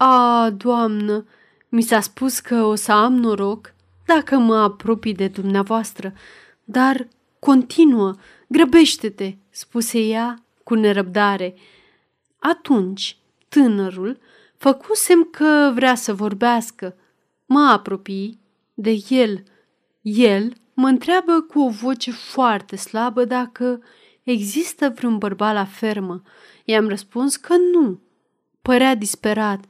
A, 0.02 0.50
doamnă, 0.50 1.26
mi 1.70 1.82
s-a 1.82 2.00
spus 2.00 2.40
că 2.40 2.64
o 2.64 2.76
să 2.76 2.92
am 2.92 3.14
noroc 3.16 3.74
dacă 4.06 4.38
mă 4.38 4.56
apropii 4.56 5.14
de 5.14 5.28
dumneavoastră, 5.28 6.14
dar 6.64 7.08
continuă, 7.40 8.16
grăbește-te, 8.48 9.36
spuse 9.50 10.00
ea 10.00 10.44
cu 10.64 10.74
nerăbdare. 10.74 11.56
Atunci, 12.38 13.18
tânărul 13.50 14.20
făcu 14.58 14.96
semn 14.96 15.30
că 15.30 15.72
vrea 15.74 15.96
să 15.96 16.14
vorbească. 16.14 16.96
Mă 17.46 17.70
apropii 17.72 18.40
de 18.74 19.04
el. 19.10 19.44
El 20.02 20.54
mă 20.74 20.88
întreabă 20.88 21.42
cu 21.42 21.60
o 21.60 21.70
voce 21.70 22.12
foarte 22.12 22.76
slabă 22.76 23.26
dacă 23.26 23.82
există 24.24 24.94
vreun 24.96 25.18
bărbat 25.18 25.54
la 25.54 25.66
fermă. 25.66 26.22
I-am 26.66 26.88
răspuns 26.88 27.36
că 27.36 27.56
nu. 27.74 28.00
Părea 28.70 28.96
disperat, 28.96 29.66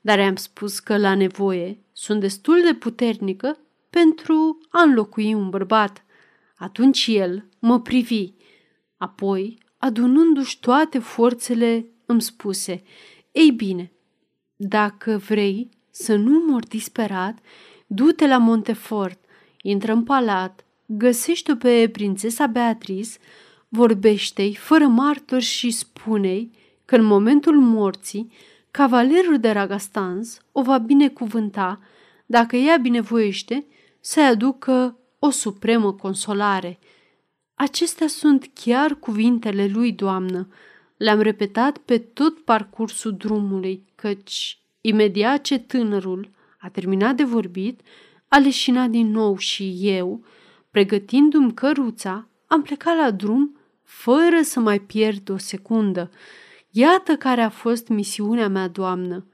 dar 0.00 0.18
i-am 0.18 0.36
spus 0.36 0.78
că 0.78 0.96
la 0.96 1.14
nevoie 1.14 1.78
sunt 1.92 2.20
destul 2.20 2.60
de 2.64 2.74
puternică 2.74 3.58
pentru 3.90 4.58
a 4.68 4.82
înlocui 4.82 5.34
un 5.34 5.50
bărbat. 5.50 6.04
Atunci 6.56 7.06
el 7.06 7.48
mă 7.58 7.80
privi. 7.80 8.32
Apoi, 8.96 9.58
adunându-și 9.78 10.60
toate 10.60 10.98
forțele, 10.98 11.86
îmi 12.06 12.22
spuse, 12.22 12.82
Ei 13.32 13.50
bine, 13.50 13.92
dacă 14.56 15.22
vrei 15.28 15.68
să 15.90 16.14
nu 16.14 16.44
mor 16.46 16.66
disperat, 16.66 17.38
du-te 17.86 18.26
la 18.26 18.38
Montefort, 18.38 19.24
intră 19.62 19.92
în 19.92 20.02
palat, 20.02 20.64
găsește-o 20.86 21.54
pe 21.54 21.88
prințesa 21.92 22.46
Beatrice, 22.46 23.18
vorbește-i 23.68 24.54
fără 24.54 24.86
martori 24.86 25.44
și 25.44 25.70
spune 25.70 26.48
că 26.84 26.96
în 26.96 27.04
momentul 27.04 27.60
morții, 27.60 28.32
cavalerul 28.70 29.38
de 29.38 29.50
Ragastans 29.50 30.38
o 30.52 30.62
va 30.62 30.78
binecuvânta 30.78 31.80
dacă 32.26 32.56
ea 32.56 32.76
binevoiește 32.76 33.66
să-i 34.00 34.26
aducă 34.26 34.98
o 35.18 35.30
supremă 35.30 35.92
consolare. 35.92 36.78
Acestea 37.54 38.06
sunt 38.06 38.50
chiar 38.54 38.94
cuvintele 38.94 39.66
lui, 39.66 39.92
doamnă. 39.92 40.48
Le-am 40.96 41.20
repetat 41.20 41.78
pe 41.78 41.98
tot 41.98 42.38
parcursul 42.38 43.14
drumului, 43.16 43.84
căci 43.94 44.58
imediat 44.80 45.42
ce 45.42 45.58
tânărul 45.58 46.30
a 46.58 46.68
terminat 46.68 47.16
de 47.16 47.24
vorbit, 47.24 47.80
a 48.28 48.38
leșinat 48.38 48.90
din 48.90 49.10
nou 49.10 49.36
și 49.36 49.78
eu, 49.80 50.24
pregătindu-mi 50.70 51.54
căruța, 51.54 52.28
am 52.46 52.62
plecat 52.62 52.96
la 52.96 53.10
drum 53.10 53.56
fără 53.82 54.42
să 54.42 54.60
mai 54.60 54.80
pierd 54.80 55.28
o 55.30 55.36
secundă. 55.36 56.10
Iată 56.76 57.16
care 57.16 57.40
a 57.40 57.48
fost 57.48 57.88
misiunea 57.88 58.48
mea, 58.48 58.68
doamnă. 58.68 59.26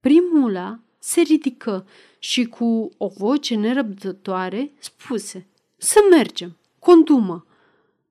Primula 0.00 0.80
se 0.98 1.20
ridică 1.20 1.86
și 2.18 2.44
cu 2.44 2.90
o 2.96 3.08
voce 3.08 3.54
nerăbdătoare 3.54 4.72
spuse 4.78 5.46
Să 5.76 5.98
mergem, 6.10 6.56
condumă. 6.78 7.46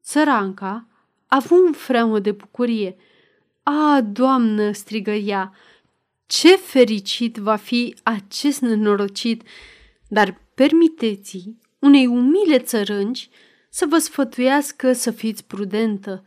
Țăranca 0.03 0.87
a 1.27 1.35
avut 1.35 1.65
un 1.65 1.71
freamă 1.71 2.19
de 2.19 2.31
bucurie. 2.31 2.95
A, 3.63 4.01
doamnă, 4.01 4.71
strigă 4.71 5.11
ea, 5.11 5.53
ce 6.25 6.55
fericit 6.55 7.35
va 7.35 7.55
fi 7.55 7.95
acest 8.03 8.61
nenorocit, 8.61 9.43
dar 10.07 10.41
permiteți 10.55 11.53
unei 11.79 12.05
umile 12.05 12.59
țărânci 12.59 13.29
să 13.69 13.85
vă 13.85 13.97
sfătuiască 13.97 14.93
să 14.93 15.11
fiți 15.11 15.45
prudentă. 15.45 16.23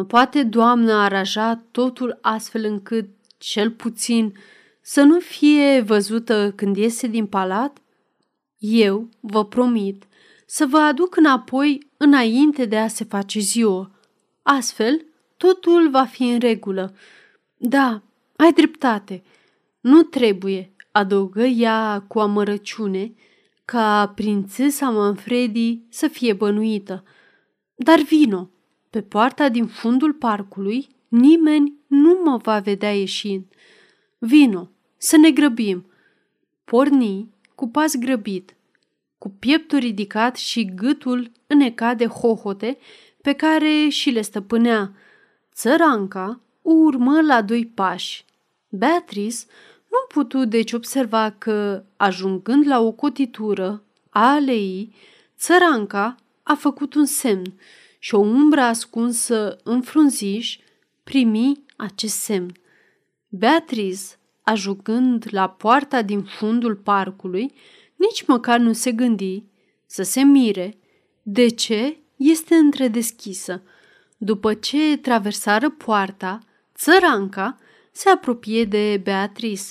Nu 0.00 0.06
poate 0.06 0.42
doamna 0.42 1.04
araja 1.04 1.64
totul 1.70 2.18
astfel 2.20 2.64
încât, 2.64 3.08
cel 3.38 3.70
puțin, 3.70 4.34
să 4.80 5.02
nu 5.02 5.18
fie 5.18 5.80
văzută 5.80 6.52
când 6.56 6.76
iese 6.76 7.06
din 7.06 7.26
palat? 7.26 7.78
Eu 8.58 9.08
vă 9.20 9.44
promit 9.44 10.04
să 10.46 10.66
vă 10.66 10.78
aduc 10.78 11.16
înapoi 11.16 11.86
înainte 11.96 12.64
de 12.64 12.78
a 12.78 12.88
se 12.88 13.04
face 13.04 13.38
ziua. 13.38 13.90
Astfel, 14.42 15.04
totul 15.36 15.90
va 15.90 16.04
fi 16.04 16.22
în 16.22 16.38
regulă. 16.38 16.94
Da, 17.56 18.02
ai 18.36 18.52
dreptate. 18.52 19.22
Nu 19.80 20.02
trebuie, 20.02 20.72
adăugă 20.92 21.42
ea 21.42 22.04
cu 22.08 22.18
amărăciune, 22.18 23.14
ca 23.64 24.12
prințesa 24.14 24.90
Manfredi 24.90 25.80
să 25.88 26.08
fie 26.08 26.32
bănuită. 26.32 27.04
Dar 27.74 28.00
vino, 28.00 28.50
pe 28.90 29.02
poarta 29.02 29.48
din 29.48 29.66
fundul 29.66 30.12
parcului 30.12 30.88
nimeni 31.08 31.74
nu 31.86 32.20
mă 32.24 32.36
va 32.36 32.58
vedea 32.58 32.94
ieșind. 32.94 33.44
Vino, 34.18 34.70
să 34.96 35.16
ne 35.16 35.30
grăbim. 35.30 35.86
Porni 36.64 37.28
cu 37.54 37.68
pas 37.68 37.96
grăbit, 37.96 38.54
cu 39.18 39.28
pieptul 39.28 39.78
ridicat 39.78 40.36
și 40.36 40.64
gâtul 40.74 41.30
înecat 41.46 41.96
de 41.96 42.06
hohote 42.06 42.78
pe 43.22 43.32
care 43.32 43.88
și 43.88 44.10
le 44.10 44.20
stăpânea. 44.20 44.92
Țăranca 45.54 46.40
urmă 46.62 47.20
la 47.20 47.42
doi 47.42 47.66
pași. 47.66 48.24
Beatrice 48.68 49.36
nu 49.88 49.98
putu 50.08 50.44
deci 50.44 50.72
observa 50.72 51.30
că, 51.38 51.82
ajungând 51.96 52.66
la 52.66 52.80
o 52.80 52.92
cotitură 52.92 53.82
a 54.10 54.32
aleii, 54.32 54.94
țăranca 55.38 56.16
a 56.42 56.54
făcut 56.54 56.94
un 56.94 57.04
semn 57.04 57.52
și 58.02 58.14
o 58.14 58.18
umbră 58.18 58.60
ascunsă 58.60 59.56
în 59.62 59.82
frunziș 59.82 60.58
primi 61.04 61.64
acest 61.76 62.16
semn. 62.16 62.52
Beatrice, 63.28 64.02
ajungând 64.42 65.26
la 65.30 65.48
poarta 65.48 66.02
din 66.02 66.22
fundul 66.22 66.76
parcului, 66.76 67.52
nici 67.96 68.26
măcar 68.26 68.58
nu 68.58 68.72
se 68.72 68.92
gândi 68.92 69.44
să 69.86 70.02
se 70.02 70.22
mire 70.22 70.78
de 71.22 71.48
ce 71.48 71.96
este 72.16 72.54
întredeschisă. 72.54 73.62
După 74.16 74.54
ce 74.54 74.96
traversară 74.96 75.70
poarta, 75.70 76.38
țăranca 76.74 77.56
se 77.92 78.08
apropie 78.08 78.64
de 78.64 79.00
Beatrice. 79.02 79.64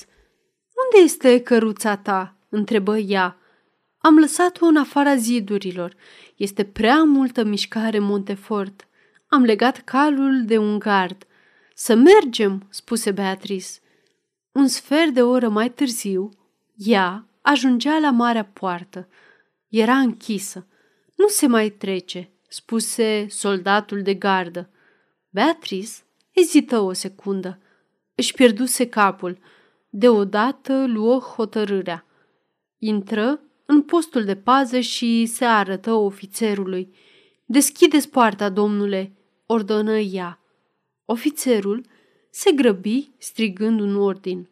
Unde 0.84 1.04
este 1.04 1.40
căruța 1.40 1.96
ta?" 1.96 2.36
întrebă 2.48 2.98
ea. 2.98 3.38
Am 4.02 4.18
lăsat-o 4.18 4.66
în 4.66 4.76
afara 4.76 5.16
zidurilor. 5.16 5.94
Este 6.36 6.64
prea 6.64 7.02
multă 7.02 7.44
mișcare 7.44 7.98
Montefort. 7.98 8.88
Am 9.26 9.42
legat 9.42 9.78
calul 9.78 10.44
de 10.44 10.58
un 10.58 10.78
gard. 10.78 11.26
Să 11.74 11.94
mergem, 11.94 12.66
spuse 12.70 13.10
Beatrice. 13.10 13.70
Un 14.52 14.66
sfert 14.66 15.10
de 15.10 15.22
oră 15.22 15.48
mai 15.48 15.70
târziu, 15.70 16.30
ea 16.74 17.26
ajungea 17.40 17.98
la 17.98 18.10
marea 18.10 18.44
poartă. 18.44 19.08
Era 19.68 19.96
închisă. 19.96 20.66
Nu 21.16 21.28
se 21.28 21.46
mai 21.46 21.70
trece, 21.70 22.30
spuse 22.48 23.26
soldatul 23.28 24.02
de 24.02 24.14
gardă. 24.14 24.70
Beatrice 25.30 25.92
ezită 26.30 26.78
o 26.78 26.92
secundă. 26.92 27.58
Își 28.14 28.34
pierduse 28.34 28.88
capul. 28.88 29.38
Deodată 29.88 30.86
luă 30.86 31.18
hotărârea. 31.18 32.04
Intră 32.78 33.40
în 33.70 33.82
postul 33.82 34.24
de 34.24 34.36
pază 34.36 34.80
și 34.80 35.26
se 35.26 35.44
arătă 35.44 35.92
ofițerului. 35.92 36.94
Deschideți 37.44 38.08
poarta, 38.08 38.48
domnule, 38.48 39.12
ordonă 39.46 39.98
ea. 39.98 40.40
Ofițerul 41.04 41.84
se 42.30 42.52
grăbi 42.52 43.10
strigând 43.18 43.80
un 43.80 43.96
ordin. 43.96 44.48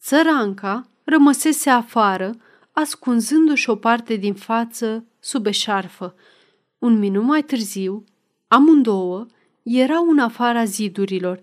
Țăranca 0.00 0.88
rămăsese 1.04 1.70
afară, 1.70 2.34
ascunzându-și 2.72 3.70
o 3.70 3.76
parte 3.76 4.14
din 4.16 4.34
față 4.34 5.04
sub 5.20 5.46
eșarfă. 5.46 6.14
Un 6.78 6.98
minut 6.98 7.24
mai 7.24 7.42
târziu, 7.42 8.04
amândouă 8.48 9.26
erau 9.62 10.08
în 10.08 10.18
afara 10.18 10.64
zidurilor. 10.64 11.40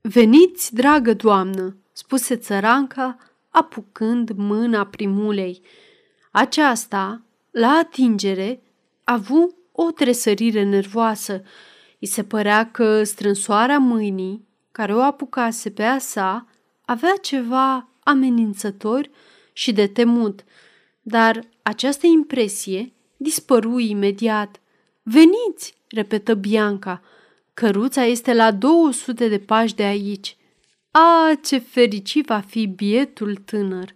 Veniți, 0.00 0.74
dragă 0.74 1.14
doamnă, 1.14 1.76
spuse 1.92 2.36
țăranca, 2.36 3.16
apucând 3.48 4.30
mâna 4.36 4.86
primulei. 4.86 5.62
Aceasta, 6.38 7.22
la 7.50 7.68
atingere, 7.68 8.60
a 9.04 9.12
avut 9.12 9.54
o 9.72 9.90
tresărire 9.90 10.62
nervoasă. 10.62 11.42
I 11.98 12.06
se 12.06 12.24
părea 12.24 12.70
că 12.70 13.02
strânsoarea 13.02 13.78
mâinii, 13.78 14.46
care 14.72 14.94
o 14.94 15.00
apucase 15.00 15.70
pe 15.70 15.82
a 15.82 15.98
sa, 15.98 16.46
avea 16.84 17.14
ceva 17.22 17.88
amenințător 18.02 19.10
și 19.52 19.72
de 19.72 19.86
temut, 19.86 20.44
dar 21.02 21.40
această 21.62 22.06
impresie 22.06 22.92
dispăru 23.16 23.78
imediat. 23.78 24.60
Veniți, 25.02 25.74
repetă 25.88 26.34
Bianca, 26.34 27.02
căruța 27.54 28.04
este 28.04 28.34
la 28.34 28.50
200 28.50 29.28
de 29.28 29.38
pași 29.38 29.74
de 29.74 29.82
aici. 29.82 30.36
A, 30.90 31.38
ce 31.42 31.58
fericit 31.58 32.26
va 32.26 32.40
fi 32.40 32.66
bietul 32.66 33.34
tânăr! 33.34 33.94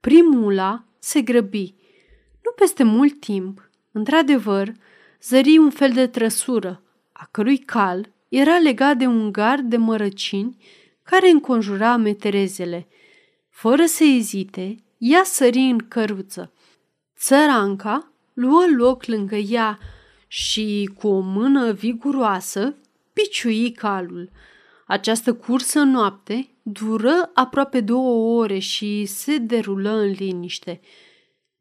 Primula 0.00 0.84
se 1.00 1.20
grăbi. 1.20 1.74
Nu 2.44 2.50
peste 2.56 2.82
mult 2.82 3.20
timp, 3.20 3.70
într-adevăr, 3.92 4.72
zări 5.22 5.58
un 5.58 5.70
fel 5.70 5.92
de 5.92 6.06
trăsură, 6.06 6.82
a 7.12 7.28
cărui 7.30 7.58
cal 7.58 8.12
era 8.28 8.58
legat 8.58 8.96
de 8.96 9.06
un 9.06 9.32
gard 9.32 9.70
de 9.70 9.76
mărăcini 9.76 10.56
care 11.02 11.30
înconjura 11.30 11.96
meterezele. 11.96 12.88
Fără 13.48 13.84
să 13.86 14.04
ezite, 14.04 14.84
ea 14.98 15.22
sări 15.24 15.58
în 15.58 15.78
căruță. 15.78 16.52
Țăranca 17.16 18.12
luă 18.32 18.64
loc 18.76 19.04
lângă 19.04 19.36
ea 19.36 19.78
și, 20.26 20.90
cu 20.98 21.08
o 21.08 21.20
mână 21.20 21.72
viguroasă, 21.72 22.74
piciui 23.12 23.72
calul. 23.72 24.30
Această 24.86 25.34
cursă 25.34 25.82
noapte 25.82 26.48
dură 26.72 27.30
aproape 27.34 27.80
două 27.80 28.40
ore 28.40 28.58
și 28.58 29.04
se 29.04 29.38
derulă 29.38 29.90
în 29.90 30.10
liniște. 30.10 30.80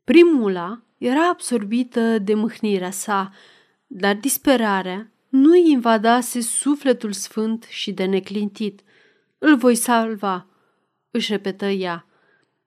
Primula 0.04 0.82
era 0.98 1.28
absorbită 1.30 2.20
de 2.20 2.34
mâhnirea 2.34 2.92
sa, 2.92 3.34
dar 3.88 4.16
disperarea 4.16 5.12
nu 5.30 5.52
îi 5.52 5.72
invadase 5.72 6.42
sufletul 6.42 7.12
sfânt 7.12 7.66
și 7.70 7.92
de 7.92 8.06
neclintit. 8.06 8.82
Îl 9.38 9.58
voi 9.58 9.76
salva, 9.76 10.48
își 11.12 11.32
repetă 11.32 11.66
ea. 11.66 12.08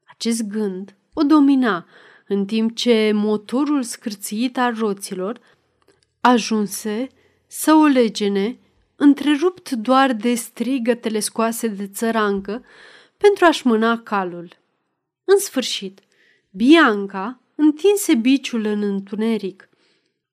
Acest 0.05 0.43
gând 0.43 0.97
o 1.13 1.23
domina, 1.23 1.87
în 2.27 2.47
timp 2.47 2.77
ce 2.77 3.13
motorul 3.15 3.83
scârțit 3.83 4.59
al 4.59 4.75
roților 4.75 5.41
ajunse 6.21 7.07
să 7.47 7.73
o 7.73 7.85
legene 7.85 8.59
întrerupt 9.03 9.71
doar 9.71 10.13
de 10.13 10.35
strigătele 10.35 11.21
scoase 11.21 11.67
de 11.67 11.87
țărancă 11.87 12.65
pentru 13.17 13.45
a-și 13.45 13.67
mâna 13.67 13.99
calul. 13.99 14.57
În 15.25 15.39
sfârșit, 15.39 16.01
Bianca 16.51 17.41
întinse 17.55 18.15
biciul 18.15 18.65
în 18.65 18.83
întuneric. 18.83 19.69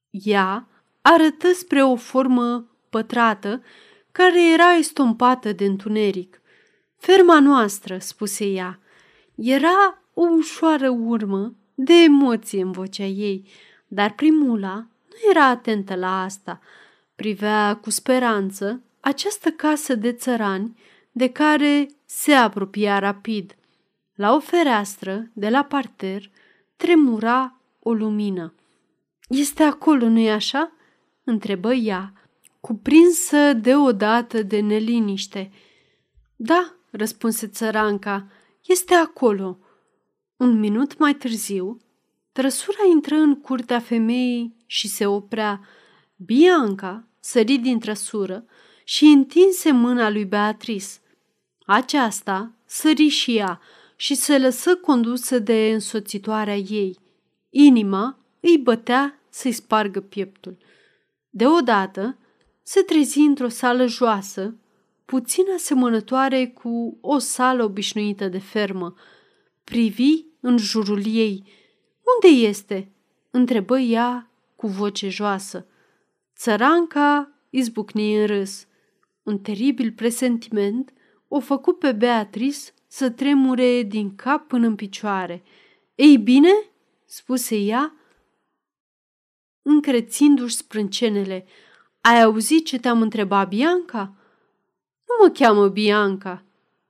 Ea 0.10 0.68
arătă 1.02 1.52
spre 1.54 1.84
o 1.84 1.96
formă 1.96 2.68
pătrată 2.90 3.64
care 4.12 4.52
era 4.52 4.74
estompată 4.74 5.52
de 5.52 5.66
întuneric. 5.66 6.42
Ferma 6.98 7.40
noastră, 7.40 7.98
spuse 7.98 8.46
ea, 8.46 8.80
era 9.36 10.02
o 10.14 10.22
ușoară 10.22 10.90
urmă 10.90 11.54
de 11.76 11.94
emoție 11.94 12.62
în 12.62 12.72
vocea 12.72 13.06
ei, 13.06 13.50
dar 13.88 14.14
primula 14.14 14.76
nu 15.08 15.30
era 15.30 15.46
atentă 15.46 15.96
la 15.96 16.24
asta. 16.24 16.60
Privea 17.20 17.76
cu 17.82 17.90
speranță 17.90 18.84
această 19.00 19.50
casă 19.50 19.96
de 19.96 20.12
țărani 20.12 20.80
de 21.12 21.30
care 21.30 21.88
se 22.06 22.34
apropia 22.34 23.00
rapid. 23.00 23.56
La 24.16 24.34
o 24.34 24.40
fereastră 24.40 25.30
de 25.34 25.50
la 25.50 25.64
parter 25.64 26.32
tremura 26.76 27.60
o 27.80 27.94
lumină. 27.94 28.54
Este 29.30 29.64
acolo, 29.64 30.08
nu-i 30.08 30.32
așa?" 30.32 30.72
întrebă 31.24 31.74
ea, 31.74 32.14
cuprinsă 32.60 33.54
deodată 33.54 34.42
de 34.44 34.60
neliniște. 34.60 35.52
Da, 36.36 36.74
răspunse 36.92 37.48
țăranca, 37.48 38.28
este 38.66 38.94
acolo. 38.94 39.60
Un 40.38 40.60
minut 40.60 40.98
mai 40.98 41.14
târziu, 41.14 41.78
trăsura 42.32 42.84
intră 42.92 43.16
în 43.16 43.42
curtea 43.42 43.80
femeii 43.80 44.56
și 44.66 44.88
se 44.88 45.06
oprea. 45.06 45.62
Bianca 46.16 47.04
sări 47.20 47.58
din 47.58 47.80
trăsură 47.80 48.46
și 48.84 49.06
întinse 49.06 49.72
mâna 49.72 50.10
lui 50.10 50.26
Beatrice. 50.26 50.88
Aceasta 51.66 52.52
sări 52.66 53.08
și 53.08 53.38
ea 53.38 53.60
și 53.96 54.16
se 54.16 54.38
lăsă 54.38 54.76
condusă 54.76 55.40
de 55.40 55.72
însoțitoarea 55.74 56.56
ei. 56.56 56.98
Inima 57.50 58.20
îi 58.40 58.58
bătea 58.58 59.20
să-i 59.30 59.52
spargă 59.52 60.02
pieptul. 60.02 60.58
Deodată 61.30 62.18
se 62.64 62.82
trezi 62.82 63.20
într-o 63.20 63.48
sală 63.48 63.86
joasă, 63.86 64.56
puțin 65.06 65.44
asemănătoare 65.56 66.48
cu 66.48 66.98
o 67.02 67.18
sală 67.18 67.64
obișnuită 67.64 68.28
de 68.28 68.40
fermă. 68.40 68.94
Privi 69.64 70.24
în 70.40 70.58
jurul 70.58 71.06
ei. 71.06 71.44
Unde 72.16 72.36
este?" 72.36 72.92
întrebă 73.32 73.80
ea 73.80 74.32
cu 74.56 74.68
voce 74.68 75.10
joasă. 75.10 75.66
Țăranca 76.40 77.32
izbucni 77.50 78.16
în 78.16 78.26
râs. 78.26 78.68
Un 79.24 79.40
teribil 79.40 79.92
presentiment 79.92 80.94
o 81.28 81.40
făcu 81.40 81.74
pe 81.74 81.92
Beatrice 81.92 82.60
să 82.88 83.10
tremure 83.10 83.82
din 83.82 84.16
cap 84.16 84.48
până 84.48 84.68
în 84.68 84.76
picioare. 84.76 85.44
Ei 85.96 86.18
bine?" 86.18 86.50
spuse 87.06 87.56
ea, 87.58 87.94
încrețindu-și 89.62 90.56
sprâncenele. 90.56 91.46
Ai 92.02 92.22
auzit 92.22 92.66
ce 92.66 92.80
te-am 92.80 93.02
întrebat, 93.02 93.48
Bianca?" 93.48 94.14
Nu 95.08 95.26
mă 95.26 95.30
cheamă 95.30 95.68
Bianca," 95.68 96.44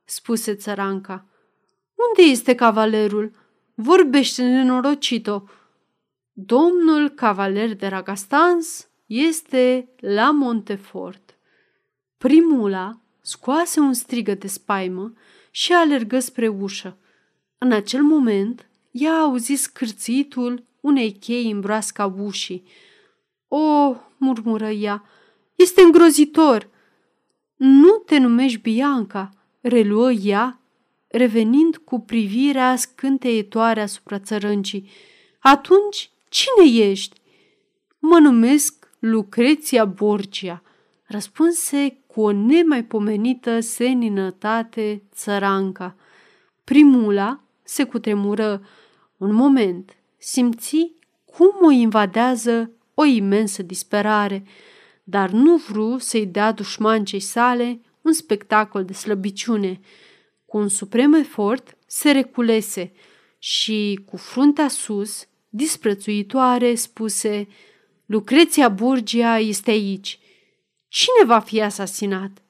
spuse 0.04 0.54
țăranca. 0.54 1.26
Unde 2.08 2.30
este 2.30 2.54
cavalerul? 2.54 3.32
Vorbește 3.74 4.42
nenorocito." 4.42 5.44
Domnul 6.32 7.08
cavaler 7.08 7.74
de 7.74 7.86
Ragastans 7.86 8.89
este 9.10 9.88
la 9.96 10.30
Montefort. 10.30 11.38
Primula 12.16 13.00
scoase 13.20 13.80
un 13.80 13.92
strigă 13.92 14.34
de 14.34 14.46
spaimă 14.46 15.12
și 15.50 15.72
alergă 15.72 16.18
spre 16.18 16.48
ușă. 16.48 16.96
În 17.58 17.72
acel 17.72 18.02
moment, 18.02 18.68
ea 18.90 19.12
a 19.12 19.20
auzit 19.20 19.58
scârțitul 19.58 20.64
unei 20.80 21.12
chei 21.12 21.50
în 21.50 21.60
broasca 21.60 22.14
ușii. 22.18 22.64
O, 23.48 23.94
murmură 24.16 24.68
ea, 24.68 25.04
este 25.54 25.82
îngrozitor! 25.82 26.68
Nu 27.56 27.90
te 27.90 28.18
numești 28.18 28.58
Bianca, 28.58 29.30
reluă 29.60 30.12
ea, 30.12 30.60
revenind 31.08 31.76
cu 31.76 32.00
privirea 32.00 32.76
scânteietoare 32.76 33.80
asupra 33.80 34.18
țărâncii. 34.18 34.90
Atunci, 35.38 36.10
cine 36.28 36.88
ești? 36.90 37.20
Mă 37.98 38.18
numesc 38.18 38.79
Lucreția 39.00 39.84
Borgia, 39.84 40.62
răspunse 41.02 41.98
cu 42.06 42.20
o 42.20 42.32
nemaipomenită 42.32 43.60
seninătate 43.60 45.02
țăranca. 45.12 45.96
Primula 46.64 47.40
se 47.62 47.84
cutremură. 47.84 48.62
Un 49.16 49.34
moment, 49.34 49.96
simți 50.18 50.92
cum 51.24 51.66
o 51.66 51.70
invadează 51.70 52.70
o 52.94 53.04
imensă 53.04 53.62
disperare, 53.62 54.44
dar 55.04 55.30
nu 55.30 55.56
vru 55.56 55.98
să-i 55.98 56.26
dea 56.26 56.52
dușmancei 56.52 57.20
sale 57.20 57.80
un 58.00 58.12
spectacol 58.12 58.84
de 58.84 58.92
slăbiciune. 58.92 59.80
Cu 60.44 60.58
un 60.58 60.68
suprem 60.68 61.12
efort 61.12 61.76
se 61.86 62.10
reculese 62.10 62.92
și, 63.38 64.00
cu 64.06 64.16
fruntea 64.16 64.68
sus, 64.68 65.26
disprețuitoare, 65.48 66.74
spuse 66.74 67.48
Lucreția 68.10 68.68
Burgia 68.68 69.38
este 69.38 69.70
aici. 69.70 70.18
Cine 70.88 71.26
va 71.26 71.38
fi 71.38 71.60
asasinat? 71.60 72.42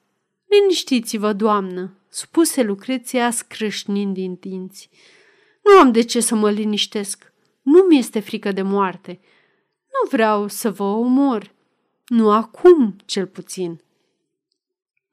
Liniștiți-vă, 0.45 1.33
doamnă, 1.33 1.97
spuse 2.09 2.63
Lucreția 2.63 3.31
scrâșnind 3.31 4.13
din 4.13 4.37
dinți. 4.39 4.89
Nu 5.63 5.79
am 5.79 5.91
de 5.91 6.01
ce 6.01 6.19
să 6.19 6.35
mă 6.35 6.51
liniștesc. 6.51 7.33
Nu 7.61 7.81
mi 7.81 7.97
este 7.97 8.19
frică 8.19 8.51
de 8.51 8.61
moarte. 8.61 9.19
Nu 9.85 10.09
vreau 10.09 10.47
să 10.47 10.71
vă 10.71 10.83
omor. 10.83 11.51
Nu 12.07 12.31
acum, 12.31 12.95
cel 13.05 13.27
puțin. 13.27 13.81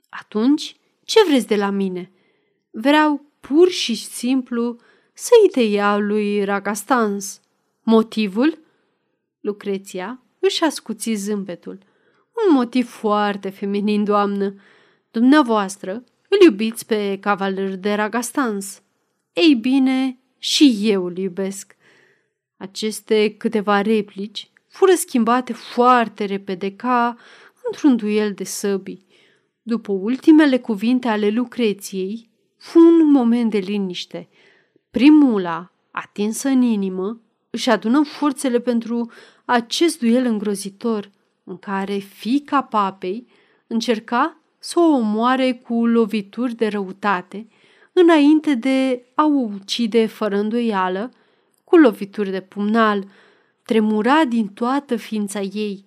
Atunci, 0.08 0.76
ce 1.04 1.24
vreți 1.28 1.46
de 1.46 1.56
la 1.56 1.70
mine? 1.70 2.12
Vreau 2.70 3.24
pur 3.40 3.68
și 3.68 3.94
simplu 3.94 4.76
să-i 5.12 5.50
te 5.50 5.60
iau 5.60 6.00
lui 6.00 6.44
Ragastans. 6.44 7.40
Motivul? 7.82 8.58
Lucreția 9.40 10.22
își 10.40 10.64
ascuți 10.64 11.12
zâmbetul. 11.12 11.78
Un 12.46 12.54
motiv 12.54 12.88
foarte 12.88 13.48
feminin, 13.48 14.04
doamnă. 14.04 14.54
Dumneavoastră 15.10 15.92
îl 16.28 16.38
iubiți 16.44 16.86
pe 16.86 17.18
cavaler 17.20 17.76
de 17.76 17.94
Ragastans. 17.94 18.82
Ei 19.32 19.54
bine, 19.54 20.18
și 20.38 20.78
eu 20.82 21.04
îl 21.04 21.16
iubesc. 21.16 21.76
Aceste 22.56 23.34
câteva 23.38 23.80
replici 23.80 24.50
fură 24.68 24.94
schimbate 24.94 25.52
foarte 25.52 26.24
repede 26.24 26.72
ca 26.72 27.16
într-un 27.64 27.96
duel 27.96 28.32
de 28.32 28.44
săbii. 28.44 29.06
După 29.62 29.92
ultimele 29.92 30.58
cuvinte 30.58 31.08
ale 31.08 31.28
Lucreției, 31.28 32.30
fu 32.56 32.78
un 32.78 33.10
moment 33.10 33.50
de 33.50 33.58
liniște. 33.58 34.28
Primula, 34.90 35.72
atinsă 35.90 36.48
în 36.48 36.62
inimă, 36.62 37.20
își 37.50 37.70
adună 37.70 38.02
forțele 38.02 38.60
pentru 38.60 39.10
acest 39.50 39.98
duel 39.98 40.24
îngrozitor, 40.24 41.10
în 41.44 41.58
care 41.58 41.98
fica 41.98 42.62
papei 42.62 43.26
încerca 43.66 44.36
să 44.58 44.78
o 44.78 44.82
omoare 44.82 45.52
cu 45.52 45.86
lovituri 45.86 46.54
de 46.54 46.66
răutate, 46.66 47.48
înainte 47.92 48.54
de 48.54 49.04
a 49.14 49.24
o 49.24 49.48
ucide 49.54 50.06
fără 50.06 50.36
îndoială, 50.36 51.12
cu 51.64 51.76
lovituri 51.76 52.30
de 52.30 52.40
pumnal, 52.40 53.08
tremura 53.62 54.24
din 54.24 54.48
toată 54.48 54.96
ființa 54.96 55.40
ei. 55.40 55.84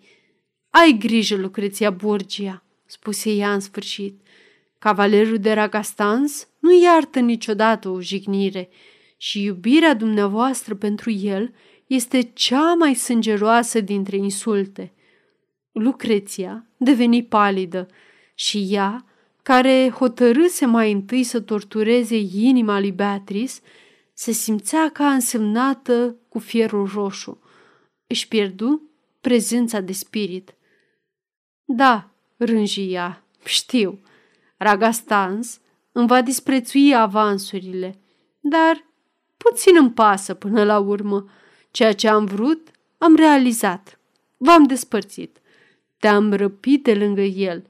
Ai 0.70 0.98
grijă, 1.00 1.36
Lucreția 1.36 1.90
Borgia, 1.90 2.64
spuse 2.86 3.32
ea 3.32 3.54
în 3.54 3.60
sfârșit. 3.60 4.22
Cavalerul 4.80 5.38
de 5.38 5.54
Ragastans 5.54 6.48
nu 6.60 6.82
iartă 6.82 7.20
niciodată 7.20 7.90
o 7.90 8.02
jignire 8.02 8.70
și 9.18 9.44
iubirea 9.44 9.94
dumneavoastră 9.94 10.76
pentru 10.76 11.12
el 11.12 11.54
este 11.94 12.22
cea 12.22 12.74
mai 12.74 12.94
sângeroasă 12.94 13.80
dintre 13.80 14.18
insulte. 14.18 14.94
Lucreția 15.72 16.66
deveni 16.78 17.24
palidă 17.24 17.88
și 18.36 18.68
ea, 18.70 19.06
care 19.44 19.90
hotărâse 19.90 20.66
mai 20.66 20.92
întâi 20.92 21.24
să 21.24 21.40
tortureze 21.40 22.18
inima 22.18 22.80
lui 22.80 22.92
Beatrice, 22.92 23.54
se 24.14 24.32
simțea 24.32 24.90
ca 24.90 25.14
însemnată 25.14 26.16
cu 26.30 26.40
fierul 26.40 26.90
roșu. 26.94 27.42
Își 28.08 28.28
pierdu 28.28 28.90
prezența 29.22 29.80
de 29.80 29.92
spirit. 29.92 30.56
Da, 31.66 32.10
rânji 32.38 32.94
ea, 32.94 33.24
știu, 33.46 34.00
Ragastans 34.58 35.60
îmi 35.92 36.08
va 36.08 36.22
disprețui 36.22 36.96
avansurile, 36.96 38.00
dar 38.40 38.86
puțin 39.38 39.76
îmi 39.80 39.92
pasă 39.92 40.34
până 40.34 40.64
la 40.64 40.80
urmă. 40.80 41.26
Ceea 41.72 41.94
ce 41.94 42.08
am 42.08 42.26
vrut, 42.26 42.72
am 42.98 43.16
realizat. 43.16 44.00
V-am 44.38 44.64
despărțit. 44.64 45.38
Te-am 46.00 46.34
răpit 46.34 46.84
de 46.84 46.94
lângă 46.94 47.22
el. 47.22 47.64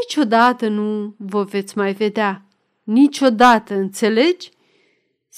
Niciodată 0.00 0.68
nu 0.68 1.14
vă 1.18 1.42
veți 1.42 1.76
mai 1.78 1.92
vedea. 1.92 2.46
Niciodată, 2.82 3.74
înțelegi? 3.74 4.50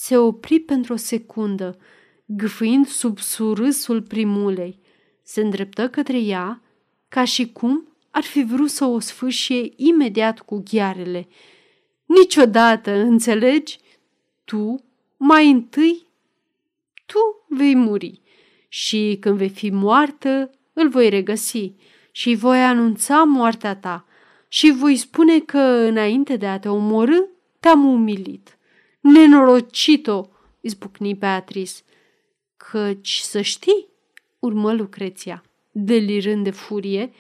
se 0.01 0.17
opri 0.17 0.61
pentru 0.61 0.93
o 0.93 0.97
secundă, 0.97 1.79
gâfâind 2.25 2.87
sub 2.87 3.19
surâsul 3.19 4.03
primulei. 4.03 4.79
Se 5.23 5.41
îndreptă 5.41 5.89
către 5.89 6.19
ea, 6.19 6.63
ca 7.09 7.25
și 7.25 7.53
cum 7.53 7.89
ar 8.11 8.23
fi 8.23 8.45
vrut 8.45 8.71
să 8.71 8.85
o 8.85 8.99
sfâșie 8.99 9.73
imediat 9.77 10.41
cu 10.41 10.63
ghearele. 10.71 11.29
Niciodată, 12.07 12.91
înțelegi? 12.91 13.79
Tu, 14.45 14.85
mai 15.17 15.51
întâi, 15.51 16.07
tu 17.13 17.45
vei 17.49 17.75
muri 17.75 18.21
și 18.69 19.17
când 19.21 19.37
vei 19.37 19.49
fi 19.49 19.71
moartă, 19.71 20.51
îl 20.73 20.89
voi 20.89 21.09
regăsi 21.09 21.73
și 22.13 22.35
voi 22.35 22.63
anunța 22.63 23.23
moartea 23.23 23.77
ta 23.77 24.07
și 24.49 24.71
voi 24.71 24.97
spune 24.97 25.41
că, 25.41 25.59
înainte 25.59 26.37
de 26.37 26.47
a 26.47 26.59
te 26.59 26.69
omorâ, 26.69 27.19
te-am 27.61 27.85
umilit. 27.85 28.59
Nenorocito, 29.01 30.31
izbucni 30.61 31.15
Beatrice. 31.15 31.73
Căci 32.57 33.17
să 33.17 33.41
știi, 33.41 33.87
urmă 34.39 34.73
Lucreția, 34.73 35.45
delirând 35.73 36.45
de 36.45 36.51
furie, 36.51 37.13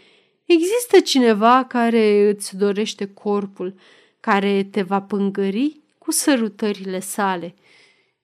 există 0.44 1.01
cineva 1.01 1.64
care 1.64 2.29
îți 2.29 2.57
dorește 2.57 3.07
corpul, 3.07 3.74
care 4.20 4.62
te 4.62 4.83
va 4.83 5.03
pângări 5.03 5.81
cu 5.98 6.11
sărutările 6.11 7.01
sale. 7.01 7.55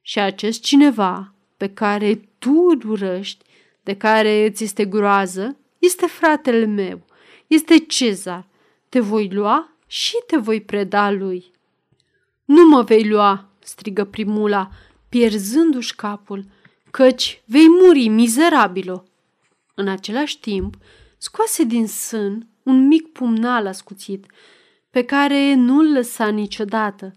Și 0.01 0.19
acest 0.21 0.63
cineva 0.63 1.34
pe 1.65 1.73
care 1.73 2.29
tu 2.39 2.51
îl 2.51 2.91
urăști, 2.91 3.45
de 3.83 3.97
care 3.97 4.47
îți 4.47 4.65
este 4.65 4.85
groază, 4.85 5.57
este 5.79 6.07
fratele 6.07 6.65
meu, 6.65 7.05
este 7.47 7.79
Cezar. 7.79 8.47
Te 8.89 9.01
voi 9.01 9.29
lua 9.33 9.77
și 9.87 10.23
te 10.27 10.37
voi 10.37 10.61
preda 10.61 11.11
lui. 11.11 11.51
Nu 12.45 12.69
mă 12.69 12.83
vei 12.83 13.09
lua, 13.09 13.49
strigă 13.59 14.05
primula, 14.05 14.71
pierzându-și 15.09 15.95
capul, 15.95 16.45
căci 16.91 17.43
vei 17.45 17.69
muri, 17.69 18.09
mizerabilo. 18.09 19.05
În 19.75 19.89
același 19.89 20.41
timp, 20.41 20.75
scoase 21.19 21.65
din 21.65 21.87
sân 21.87 22.49
un 22.63 22.87
mic 22.87 23.13
pumnal 23.13 23.67
ascuțit, 23.67 24.27
pe 24.91 25.05
care 25.05 25.55
nu-l 25.55 25.93
lăsa 25.93 26.29
niciodată. 26.29 27.17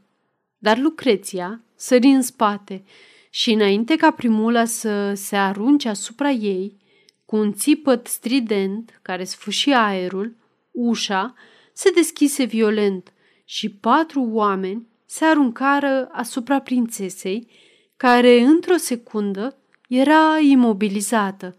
Dar 0.58 0.78
Lucreția 0.78 1.62
sări 1.76 2.08
în 2.08 2.22
spate 2.22 2.84
și 3.38 3.52
înainte 3.52 3.95
ca 3.95 4.12
primula 4.12 4.65
să 4.65 5.13
se 5.13 5.36
arunce 5.36 5.89
asupra 5.89 6.30
ei, 6.30 6.78
cu 7.26 7.36
un 7.36 7.54
țipăt 7.54 8.08
strident 8.08 9.00
care 9.02 9.23
sfâșie 9.23 9.73
aerul, 9.73 10.36
ușa 10.71 11.34
se 11.73 11.89
deschise 11.89 12.43
violent 12.43 13.13
și 13.45 13.69
patru 13.69 14.30
oameni 14.32 14.88
se 15.06 15.26
aruncară 15.26 16.10
asupra 16.12 16.60
prințesei, 16.60 17.47
care 17.97 18.39
într-o 18.39 18.76
secundă 18.76 19.58
era 19.88 20.39
imobilizată. 20.41 21.56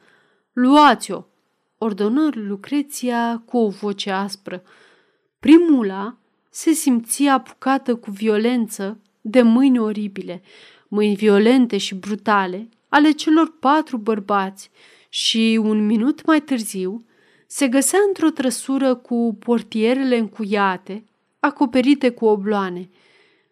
Luați-o! 0.52 1.24
ordonă 1.78 2.30
Lucreția 2.34 3.42
cu 3.46 3.56
o 3.56 3.68
voce 3.68 4.10
aspră. 4.10 4.62
Primula 5.40 6.16
se 6.50 6.70
simția 6.72 7.32
apucată 7.32 7.94
cu 7.94 8.10
violență 8.10 8.98
de 9.20 9.42
mâini 9.42 9.78
oribile, 9.78 10.42
mâini 10.88 11.14
violente 11.14 11.76
și 11.76 11.94
brutale 11.94 12.68
ale 12.88 13.10
celor 13.10 13.52
patru 13.60 13.96
bărbați 13.96 14.70
și 15.08 15.60
un 15.62 15.86
minut 15.86 16.26
mai 16.26 16.40
târziu 16.40 17.04
se 17.46 17.68
găsea 17.68 17.98
într-o 18.06 18.30
trăsură 18.30 18.94
cu 18.94 19.36
portierele 19.38 20.16
încuiate, 20.16 21.04
acoperite 21.40 22.10
cu 22.10 22.24
obloane. 22.24 22.88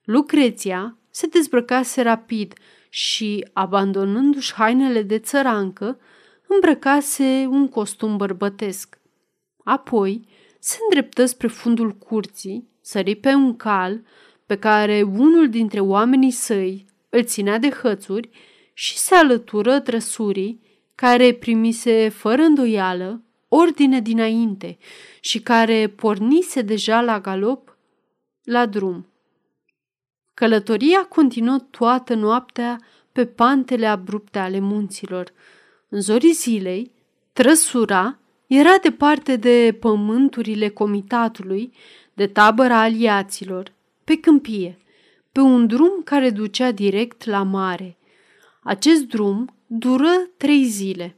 Lucreția 0.04 0.96
se 1.10 1.26
dezbrăcase 1.26 2.02
rapid 2.02 2.52
și, 2.88 3.46
abandonându-și 3.52 4.54
hainele 4.54 5.02
de 5.02 5.18
țărancă, 5.18 5.98
îmbrăcase 6.46 7.46
un 7.50 7.68
costum 7.68 8.16
bărbătesc. 8.16 8.98
Apoi 9.64 10.28
se 10.58 10.78
îndreptă 10.82 11.24
spre 11.24 11.46
fundul 11.46 11.92
curții, 11.92 12.68
sări 12.80 13.14
pe 13.14 13.34
un 13.34 13.56
cal 13.56 14.00
pe 14.46 14.56
care 14.56 15.02
unul 15.02 15.48
dintre 15.48 15.80
oamenii 15.80 16.30
săi 16.30 16.86
îl 17.16 17.24
ținea 17.24 17.58
de 17.58 17.70
hățuri 17.70 18.30
și 18.72 18.98
se 18.98 19.14
alătură 19.14 19.80
trăsurii 19.80 20.60
care 20.94 21.32
primise 21.32 22.08
fără 22.08 22.42
îndoială 22.42 23.22
ordine 23.48 24.00
dinainte 24.00 24.78
și 25.20 25.40
care 25.40 25.88
pornise 25.88 26.62
deja 26.62 27.00
la 27.00 27.20
galop 27.20 27.76
la 28.42 28.66
drum. 28.66 29.06
Călătoria 30.34 31.04
continuă 31.04 31.58
toată 31.70 32.14
noaptea 32.14 32.80
pe 33.12 33.26
pantele 33.26 33.86
abrupte 33.86 34.38
ale 34.38 34.58
munților. 34.58 35.32
În 35.88 36.00
zorii 36.00 36.32
zilei, 36.32 36.90
trăsura 37.32 38.18
era 38.46 38.78
departe 38.82 39.36
de 39.36 39.76
pământurile 39.80 40.68
comitatului, 40.68 41.72
de 42.14 42.26
tabăra 42.26 42.80
aliaților, 42.80 43.72
pe 44.04 44.20
câmpie, 44.20 44.78
pe 45.36 45.42
un 45.42 45.66
drum 45.66 46.00
care 46.04 46.30
ducea 46.30 46.70
direct 46.70 47.24
la 47.24 47.42
mare. 47.42 47.96
Acest 48.62 49.02
drum 49.02 49.54
dură 49.66 50.10
trei 50.36 50.64
zile. 50.64 51.16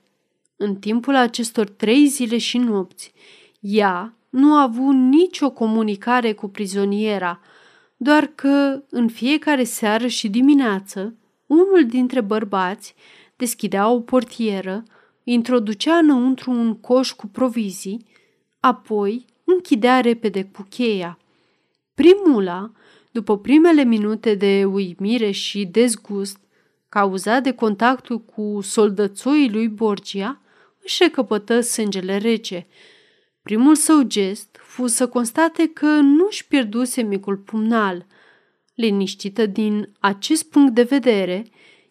În 0.57 0.77
timpul 0.77 1.15
acestor 1.15 1.69
trei 1.69 2.07
zile 2.07 2.39
și 2.39 2.59
nopți, 2.59 3.13
ea 3.61 4.15
nu 4.29 4.55
a 4.55 4.63
avut 4.63 4.95
nicio 4.95 5.51
comunicare 5.51 6.33
cu 6.33 6.49
prizoniera, 6.49 7.41
doar 7.97 8.27
că 8.27 8.83
în 8.91 9.09
fiecare 9.09 9.65
seară 9.65 10.07
și 10.07 10.29
dimineață, 10.29 11.15
unul 11.47 11.87
dintre 11.87 12.21
bărbați 12.21 12.95
deschidea 13.37 13.89
o 13.89 14.01
portieră, 14.01 14.83
introducea 15.25 15.97
înăuntru 15.97 16.51
un 16.51 16.75
coș 16.75 17.13
cu 17.13 17.27
provizii, 17.27 18.07
apoi 18.61 19.25
închidea 19.45 20.01
repede 20.01 20.45
cu 20.45 20.67
cheia. 20.69 21.19
Primula 21.95 22.71
după 23.19 23.39
primele 23.39 23.85
minute 23.85 24.35
de 24.35 24.65
uimire 24.65 25.31
și 25.31 25.67
dezgust 25.67 26.39
cauzat 26.89 27.43
de 27.43 27.53
contactul 27.53 28.21
cu 28.21 28.61
soldățoii 28.63 29.51
lui 29.51 29.69
Borgia, 29.69 30.41
își 30.83 31.03
recăpătă 31.03 31.61
sângele 31.61 32.17
rece. 32.17 32.67
Primul 33.43 33.75
său 33.75 34.03
gest 34.03 34.57
fu 34.63 34.87
să 34.87 35.09
constate 35.09 35.67
că 35.67 35.87
nu-și 35.87 36.47
pierduse 36.47 37.03
micul 37.03 37.37
pumnal. 37.37 38.07
Liniștită 38.75 39.47
din 39.47 39.91
acest 39.99 40.51
punct 40.51 40.75
de 40.75 40.83
vedere, 40.83 41.47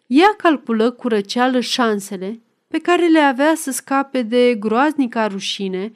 ea 0.06 0.34
calculă 0.38 0.92
cu 0.92 1.08
răceală 1.08 1.60
șansele 1.60 2.40
pe 2.68 2.80
care 2.80 3.08
le 3.08 3.20
avea 3.20 3.54
să 3.56 3.72
scape 3.72 4.22
de 4.22 4.56
groaznica 4.56 5.28
rușine 5.28 5.92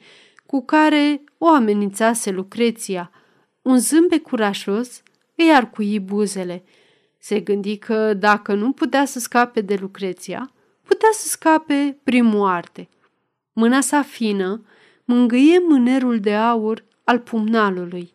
cu 0.46 0.64
care 0.64 1.24
o 1.38 1.48
amenințase 1.48 2.30
Lucreția. 2.30 3.10
Un 3.62 3.78
zâmbet 3.78 4.22
curajos 4.22 5.02
îi 5.36 5.52
arcui 5.54 6.00
buzele. 6.00 6.64
Se 7.18 7.40
gândi 7.40 7.76
că 7.76 8.14
dacă 8.14 8.54
nu 8.54 8.72
putea 8.72 9.04
să 9.04 9.18
scape 9.18 9.60
de 9.60 9.74
Lucreția, 9.80 10.52
putea 10.82 11.08
să 11.12 11.28
scape 11.28 11.98
prin 12.04 12.24
moarte. 12.24 12.88
Mâna 13.52 13.80
sa 13.80 14.02
fină 14.02 14.64
mângâie 15.04 15.58
mânerul 15.68 16.20
de 16.20 16.34
aur 16.34 16.84
al 17.04 17.18
pumnalului. 17.18 18.14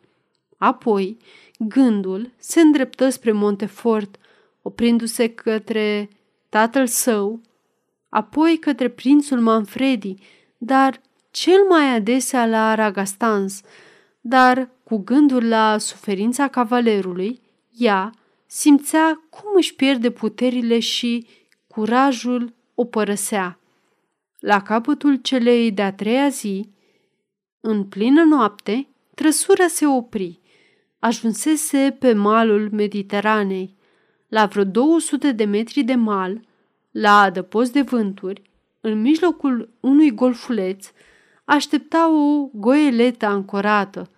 Apoi, 0.58 1.18
gândul 1.60 2.32
se 2.38 2.62
îndreptă 2.62 3.10
spre 3.10 3.32
Montefort, 3.32 4.18
oprindu-se 4.62 5.30
către 5.30 6.10
tatăl 6.50 6.88
său, 6.88 7.42
apoi 8.10 8.58
către 8.58 8.90
prințul 8.90 9.40
Manfredi, 9.40 10.16
dar 10.58 11.02
cel 11.32 11.64
mai 11.70 11.96
adesea 11.96 12.46
la 12.46 12.76
Ragastans, 12.76 13.62
dar 14.22 14.70
cu 14.88 14.98
gândul 14.98 15.48
la 15.48 15.78
suferința 15.78 16.48
cavalerului, 16.48 17.42
ea 17.78 18.12
simțea 18.46 19.22
cum 19.30 19.50
își 19.56 19.76
pierde 19.76 20.12
puterile 20.12 20.80
și 20.80 21.28
curajul 21.68 22.54
o 22.76 22.86
părăsea. 22.86 23.60
La 24.40 24.62
capătul 24.62 25.16
celei 25.16 25.72
de-a 25.72 25.94
treia 25.94 26.28
zi, 26.28 26.70
în 27.60 27.84
plină 27.84 28.24
noapte, 28.24 28.88
trăsura 29.16 29.68
se 29.68 29.88
opri. 29.88 30.40
Ajunsese 31.00 31.96
pe 32.00 32.14
malul 32.14 32.70
Mediteranei. 32.72 33.76
La 34.28 34.46
vreo 34.46 34.64
200 34.64 35.32
de 35.32 35.44
metri 35.44 35.84
de 35.84 35.96
mal, 35.96 36.42
la 36.92 37.22
adăpost 37.22 37.72
de 37.72 37.82
vânturi, 37.82 38.42
în 38.82 39.02
mijlocul 39.02 39.70
unui 39.80 40.12
golfuleț, 40.12 40.92
aștepta 41.46 42.10
o 42.12 42.50
goeletă 42.54 43.26
ancorată– 43.26 44.10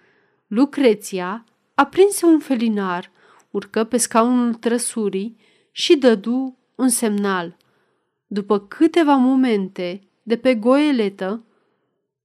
Lucreția 0.50 1.46
aprinse 1.74 2.26
un 2.26 2.40
felinar, 2.40 3.12
urcă 3.52 3.84
pe 3.84 3.98
scaunul 3.98 4.54
trăsurii 4.54 5.38
și 5.72 5.96
dădu 5.96 6.58
un 6.76 6.90
semnal. 6.90 7.58
După 8.28 8.60
câteva 8.60 9.16
momente 9.16 10.02
de 10.24 10.38
pe 10.38 10.56
goeletă, 10.56 11.44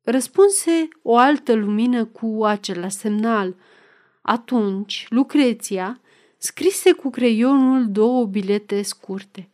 răspunse 0.03 0.89
o 1.03 1.17
altă 1.17 1.53
lumină 1.53 2.05
cu 2.05 2.45
același 2.45 2.97
semnal. 2.97 3.57
Atunci, 4.23 5.07
Lucreția 5.09 6.01
scrise 6.39 6.93
cu 6.93 7.11
creionul 7.11 7.91
două 7.91 8.25
bilete 8.25 8.83
scurte. 8.83 9.49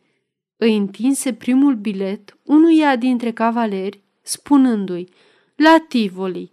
Îi 0.57 0.77
întinse 0.77 1.33
primul 1.33 1.75
bilet 1.75 2.37
unuia 2.43 2.95
dintre 2.95 3.31
cavaleri, 3.31 4.03
spunându-i, 4.21 5.09
la 5.55 5.85
Tivoli, 5.87 6.51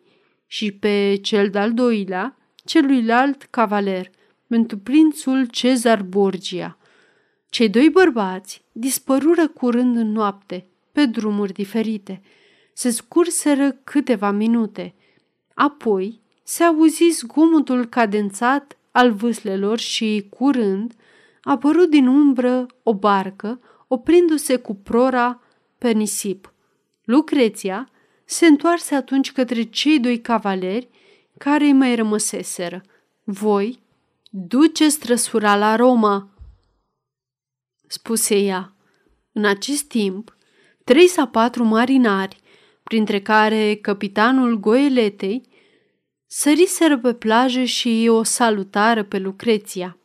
și 0.51 0.73
pe 0.73 1.19
cel 1.23 1.51
de-al 1.51 1.73
doilea, 1.75 2.37
celuilalt 2.65 3.43
cavaler, 3.43 4.11
pentru 4.47 4.79
prințul 4.79 5.47
Cezar 5.47 6.03
Borgia. 6.03 6.79
Cei 7.49 7.69
doi 7.69 7.91
bărbați 7.91 8.65
dispărură 8.73 9.49
curând 9.49 9.97
în 9.97 10.13
noapte, 10.13 10.67
pe 10.93 11.07
drumuri 11.07 11.53
diferite. 11.53 12.23
Se 12.73 12.91
scurseră 12.91 13.71
câteva 13.85 14.31
minute. 14.31 14.95
Apoi 15.55 16.21
se 16.43 16.63
auzi 16.65 17.09
zgomotul 17.11 17.87
cadențat 17.87 18.79
al 18.91 19.13
vâslelor 19.13 19.79
și, 19.79 20.27
curând, 20.31 20.95
a 21.43 21.51
apărut 21.51 21.91
din 21.91 22.07
umbră 22.07 22.67
o 22.83 22.95
barcă, 22.95 23.61
oprindu-se 23.89 24.57
cu 24.57 24.75
prora 24.75 25.43
pe 25.79 25.91
nisip. 25.91 26.53
Lucreția 27.05 27.91
se 28.31 28.47
întoarse 28.47 28.95
atunci 28.95 29.33
către 29.33 29.63
cei 29.63 30.01
doi 30.01 30.21
cavaleri 30.21 30.89
care 31.39 31.65
îi 31.65 31.73
mai 31.73 31.95
rămăseseră. 31.95 32.83
Voi 33.25 33.79
duceți 34.31 34.99
trăsura 34.99 35.57
la 35.57 35.77
Roma, 35.77 36.29
spuse 37.87 38.39
ea. 38.39 38.73
În 39.33 39.45
acest 39.45 39.85
timp, 39.85 40.37
trei 40.85 41.09
sau 41.09 41.27
patru 41.27 41.65
marinari, 41.65 42.41
printre 42.83 43.21
care 43.21 43.75
capitanul 43.75 44.55
Goeletei, 44.61 45.43
săriseră 46.27 46.99
pe 46.99 47.15
plajă 47.15 47.63
și 47.63 48.07
o 48.11 48.23
salutară 48.23 49.05
pe 49.05 49.19
Lucreția. 49.19 49.99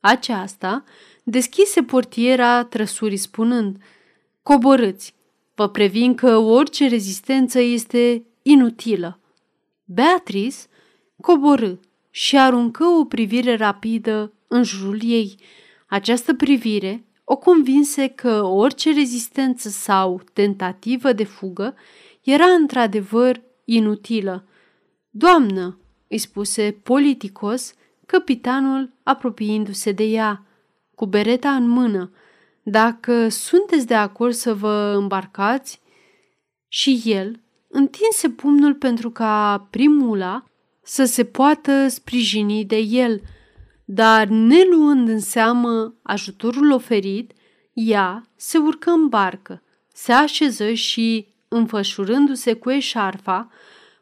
Aceasta 0.00 0.84
deschise 1.22 1.82
portiera 1.82 2.64
trăsurii 2.64 3.16
spunând, 3.16 3.82
Coborâți, 4.42 5.13
vă 5.54 5.68
previn 5.68 6.14
că 6.14 6.36
orice 6.36 6.88
rezistență 6.88 7.60
este 7.60 8.26
inutilă. 8.42 9.20
Beatrice 9.84 10.56
coborâ 11.20 11.72
și 12.10 12.38
aruncă 12.38 12.84
o 12.84 13.04
privire 13.04 13.56
rapidă 13.56 14.32
în 14.48 14.62
jurul 14.62 15.00
ei. 15.02 15.36
Această 15.86 16.34
privire 16.34 17.04
o 17.24 17.36
convinse 17.36 18.06
că 18.06 18.42
orice 18.42 18.92
rezistență 18.92 19.68
sau 19.68 20.22
tentativă 20.32 21.12
de 21.12 21.24
fugă 21.24 21.74
era 22.22 22.44
într-adevăr 22.44 23.42
inutilă. 23.64 24.44
Doamnă, 25.10 25.78
îi 26.08 26.18
spuse 26.18 26.80
politicos 26.82 27.74
capitanul 28.06 28.92
apropiindu-se 29.02 29.92
de 29.92 30.04
ea, 30.04 30.46
cu 30.94 31.06
bereta 31.06 31.54
în 31.54 31.68
mână, 31.68 32.10
dacă 32.66 33.28
sunteți 33.28 33.86
de 33.86 33.94
acord 33.94 34.32
să 34.32 34.54
vă 34.54 34.94
îmbarcați? 34.96 35.80
Și 36.68 37.02
el 37.04 37.40
întinse 37.68 38.28
pumnul 38.28 38.74
pentru 38.74 39.10
ca 39.10 39.66
primula 39.70 40.44
să 40.82 41.04
se 41.04 41.24
poată 41.24 41.88
sprijini 41.88 42.64
de 42.64 42.76
el, 42.76 43.20
dar 43.84 44.26
neluând 44.26 45.08
în 45.08 45.20
seamă 45.20 45.94
ajutorul 46.02 46.70
oferit, 46.70 47.32
ea 47.72 48.28
se 48.36 48.58
urcă 48.58 48.90
în 48.90 49.08
barcă, 49.08 49.62
se 49.92 50.12
așeză 50.12 50.72
și, 50.72 51.26
înfășurându-se 51.48 52.54
cu 52.54 52.70
eșarfa, 52.70 53.50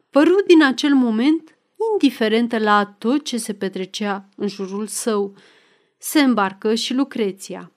păru 0.09 0.43
din 0.47 0.63
acel 0.63 0.93
moment 0.93 1.57
indiferentă 1.91 2.57
la 2.57 2.95
tot 2.97 3.23
ce 3.23 3.37
se 3.37 3.53
petrecea 3.53 4.29
în 4.35 4.47
jurul 4.47 4.87
său. 4.87 5.35
Se 5.97 6.19
îmbarcă 6.19 6.75
și 6.75 6.93
Lucreția. 6.93 7.71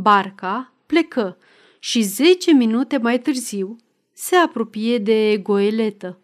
Barca 0.00 0.72
plecă 0.86 1.38
și 1.78 2.02
zece 2.02 2.52
minute 2.52 2.98
mai 2.98 3.20
târziu 3.20 3.76
se 4.12 4.36
apropie 4.36 4.98
de 4.98 5.38
goeletă. 5.42 6.18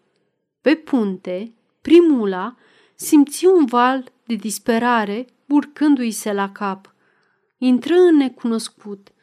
Pe 0.61 0.75
punte, 0.75 1.53
primula 1.81 2.55
simți 2.95 3.45
un 3.45 3.65
val 3.65 4.11
de 4.25 4.35
disperare 4.35 5.25
urcându-i 5.47 6.11
se 6.11 6.33
la 6.33 6.51
cap. 6.51 6.93
Intră 7.57 7.93
în 7.93 8.15
necunoscut. 8.15 9.13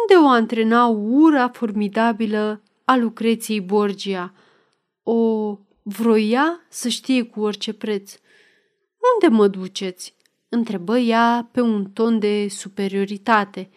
Unde 0.00 0.24
o 0.24 0.28
antrena 0.28 0.86
ura 0.86 1.48
formidabilă 1.48 2.62
a 2.84 2.96
Lucreției 2.96 3.60
Borgia? 3.60 4.34
O 5.02 5.58
vroia 5.82 6.60
să 6.68 6.88
știe 6.88 7.22
cu 7.22 7.40
orice 7.40 7.72
preț. 7.72 8.18
Unde 9.14 9.36
mă 9.36 9.48
duceți?" 9.48 10.15
Întrebă 10.48 10.98
ea 10.98 11.48
pe 11.52 11.60
un 11.60 11.90
ton 11.90 12.18
de 12.18 12.48
superioritate. 12.48 13.70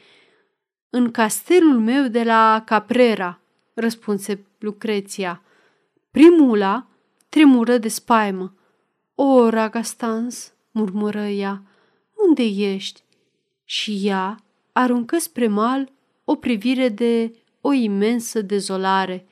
În 0.90 1.12
castelul 1.12 1.80
meu 1.80 2.08
de 2.08 2.24
la 2.24 2.62
Caprera, 2.66 3.42
răspunse 3.74 4.46
Lucreția. 4.60 5.42
Primula 6.12 6.88
tremură 7.30 7.78
de 7.78 7.88
spaimă. 7.88 8.54
O, 9.16 9.50
Ragastans, 9.50 10.54
murmură 10.72 11.26
ea, 11.26 11.64
unde 12.28 12.44
ești? 12.44 13.04
Și 13.64 14.00
ea 14.04 14.44
aruncă 14.72 15.18
spre 15.18 15.48
mal 15.48 15.92
o 16.24 16.36
privire 16.36 16.90
de 16.90 17.36
o 17.62 17.72
imensă 17.72 18.42
dezolare. 18.42 19.28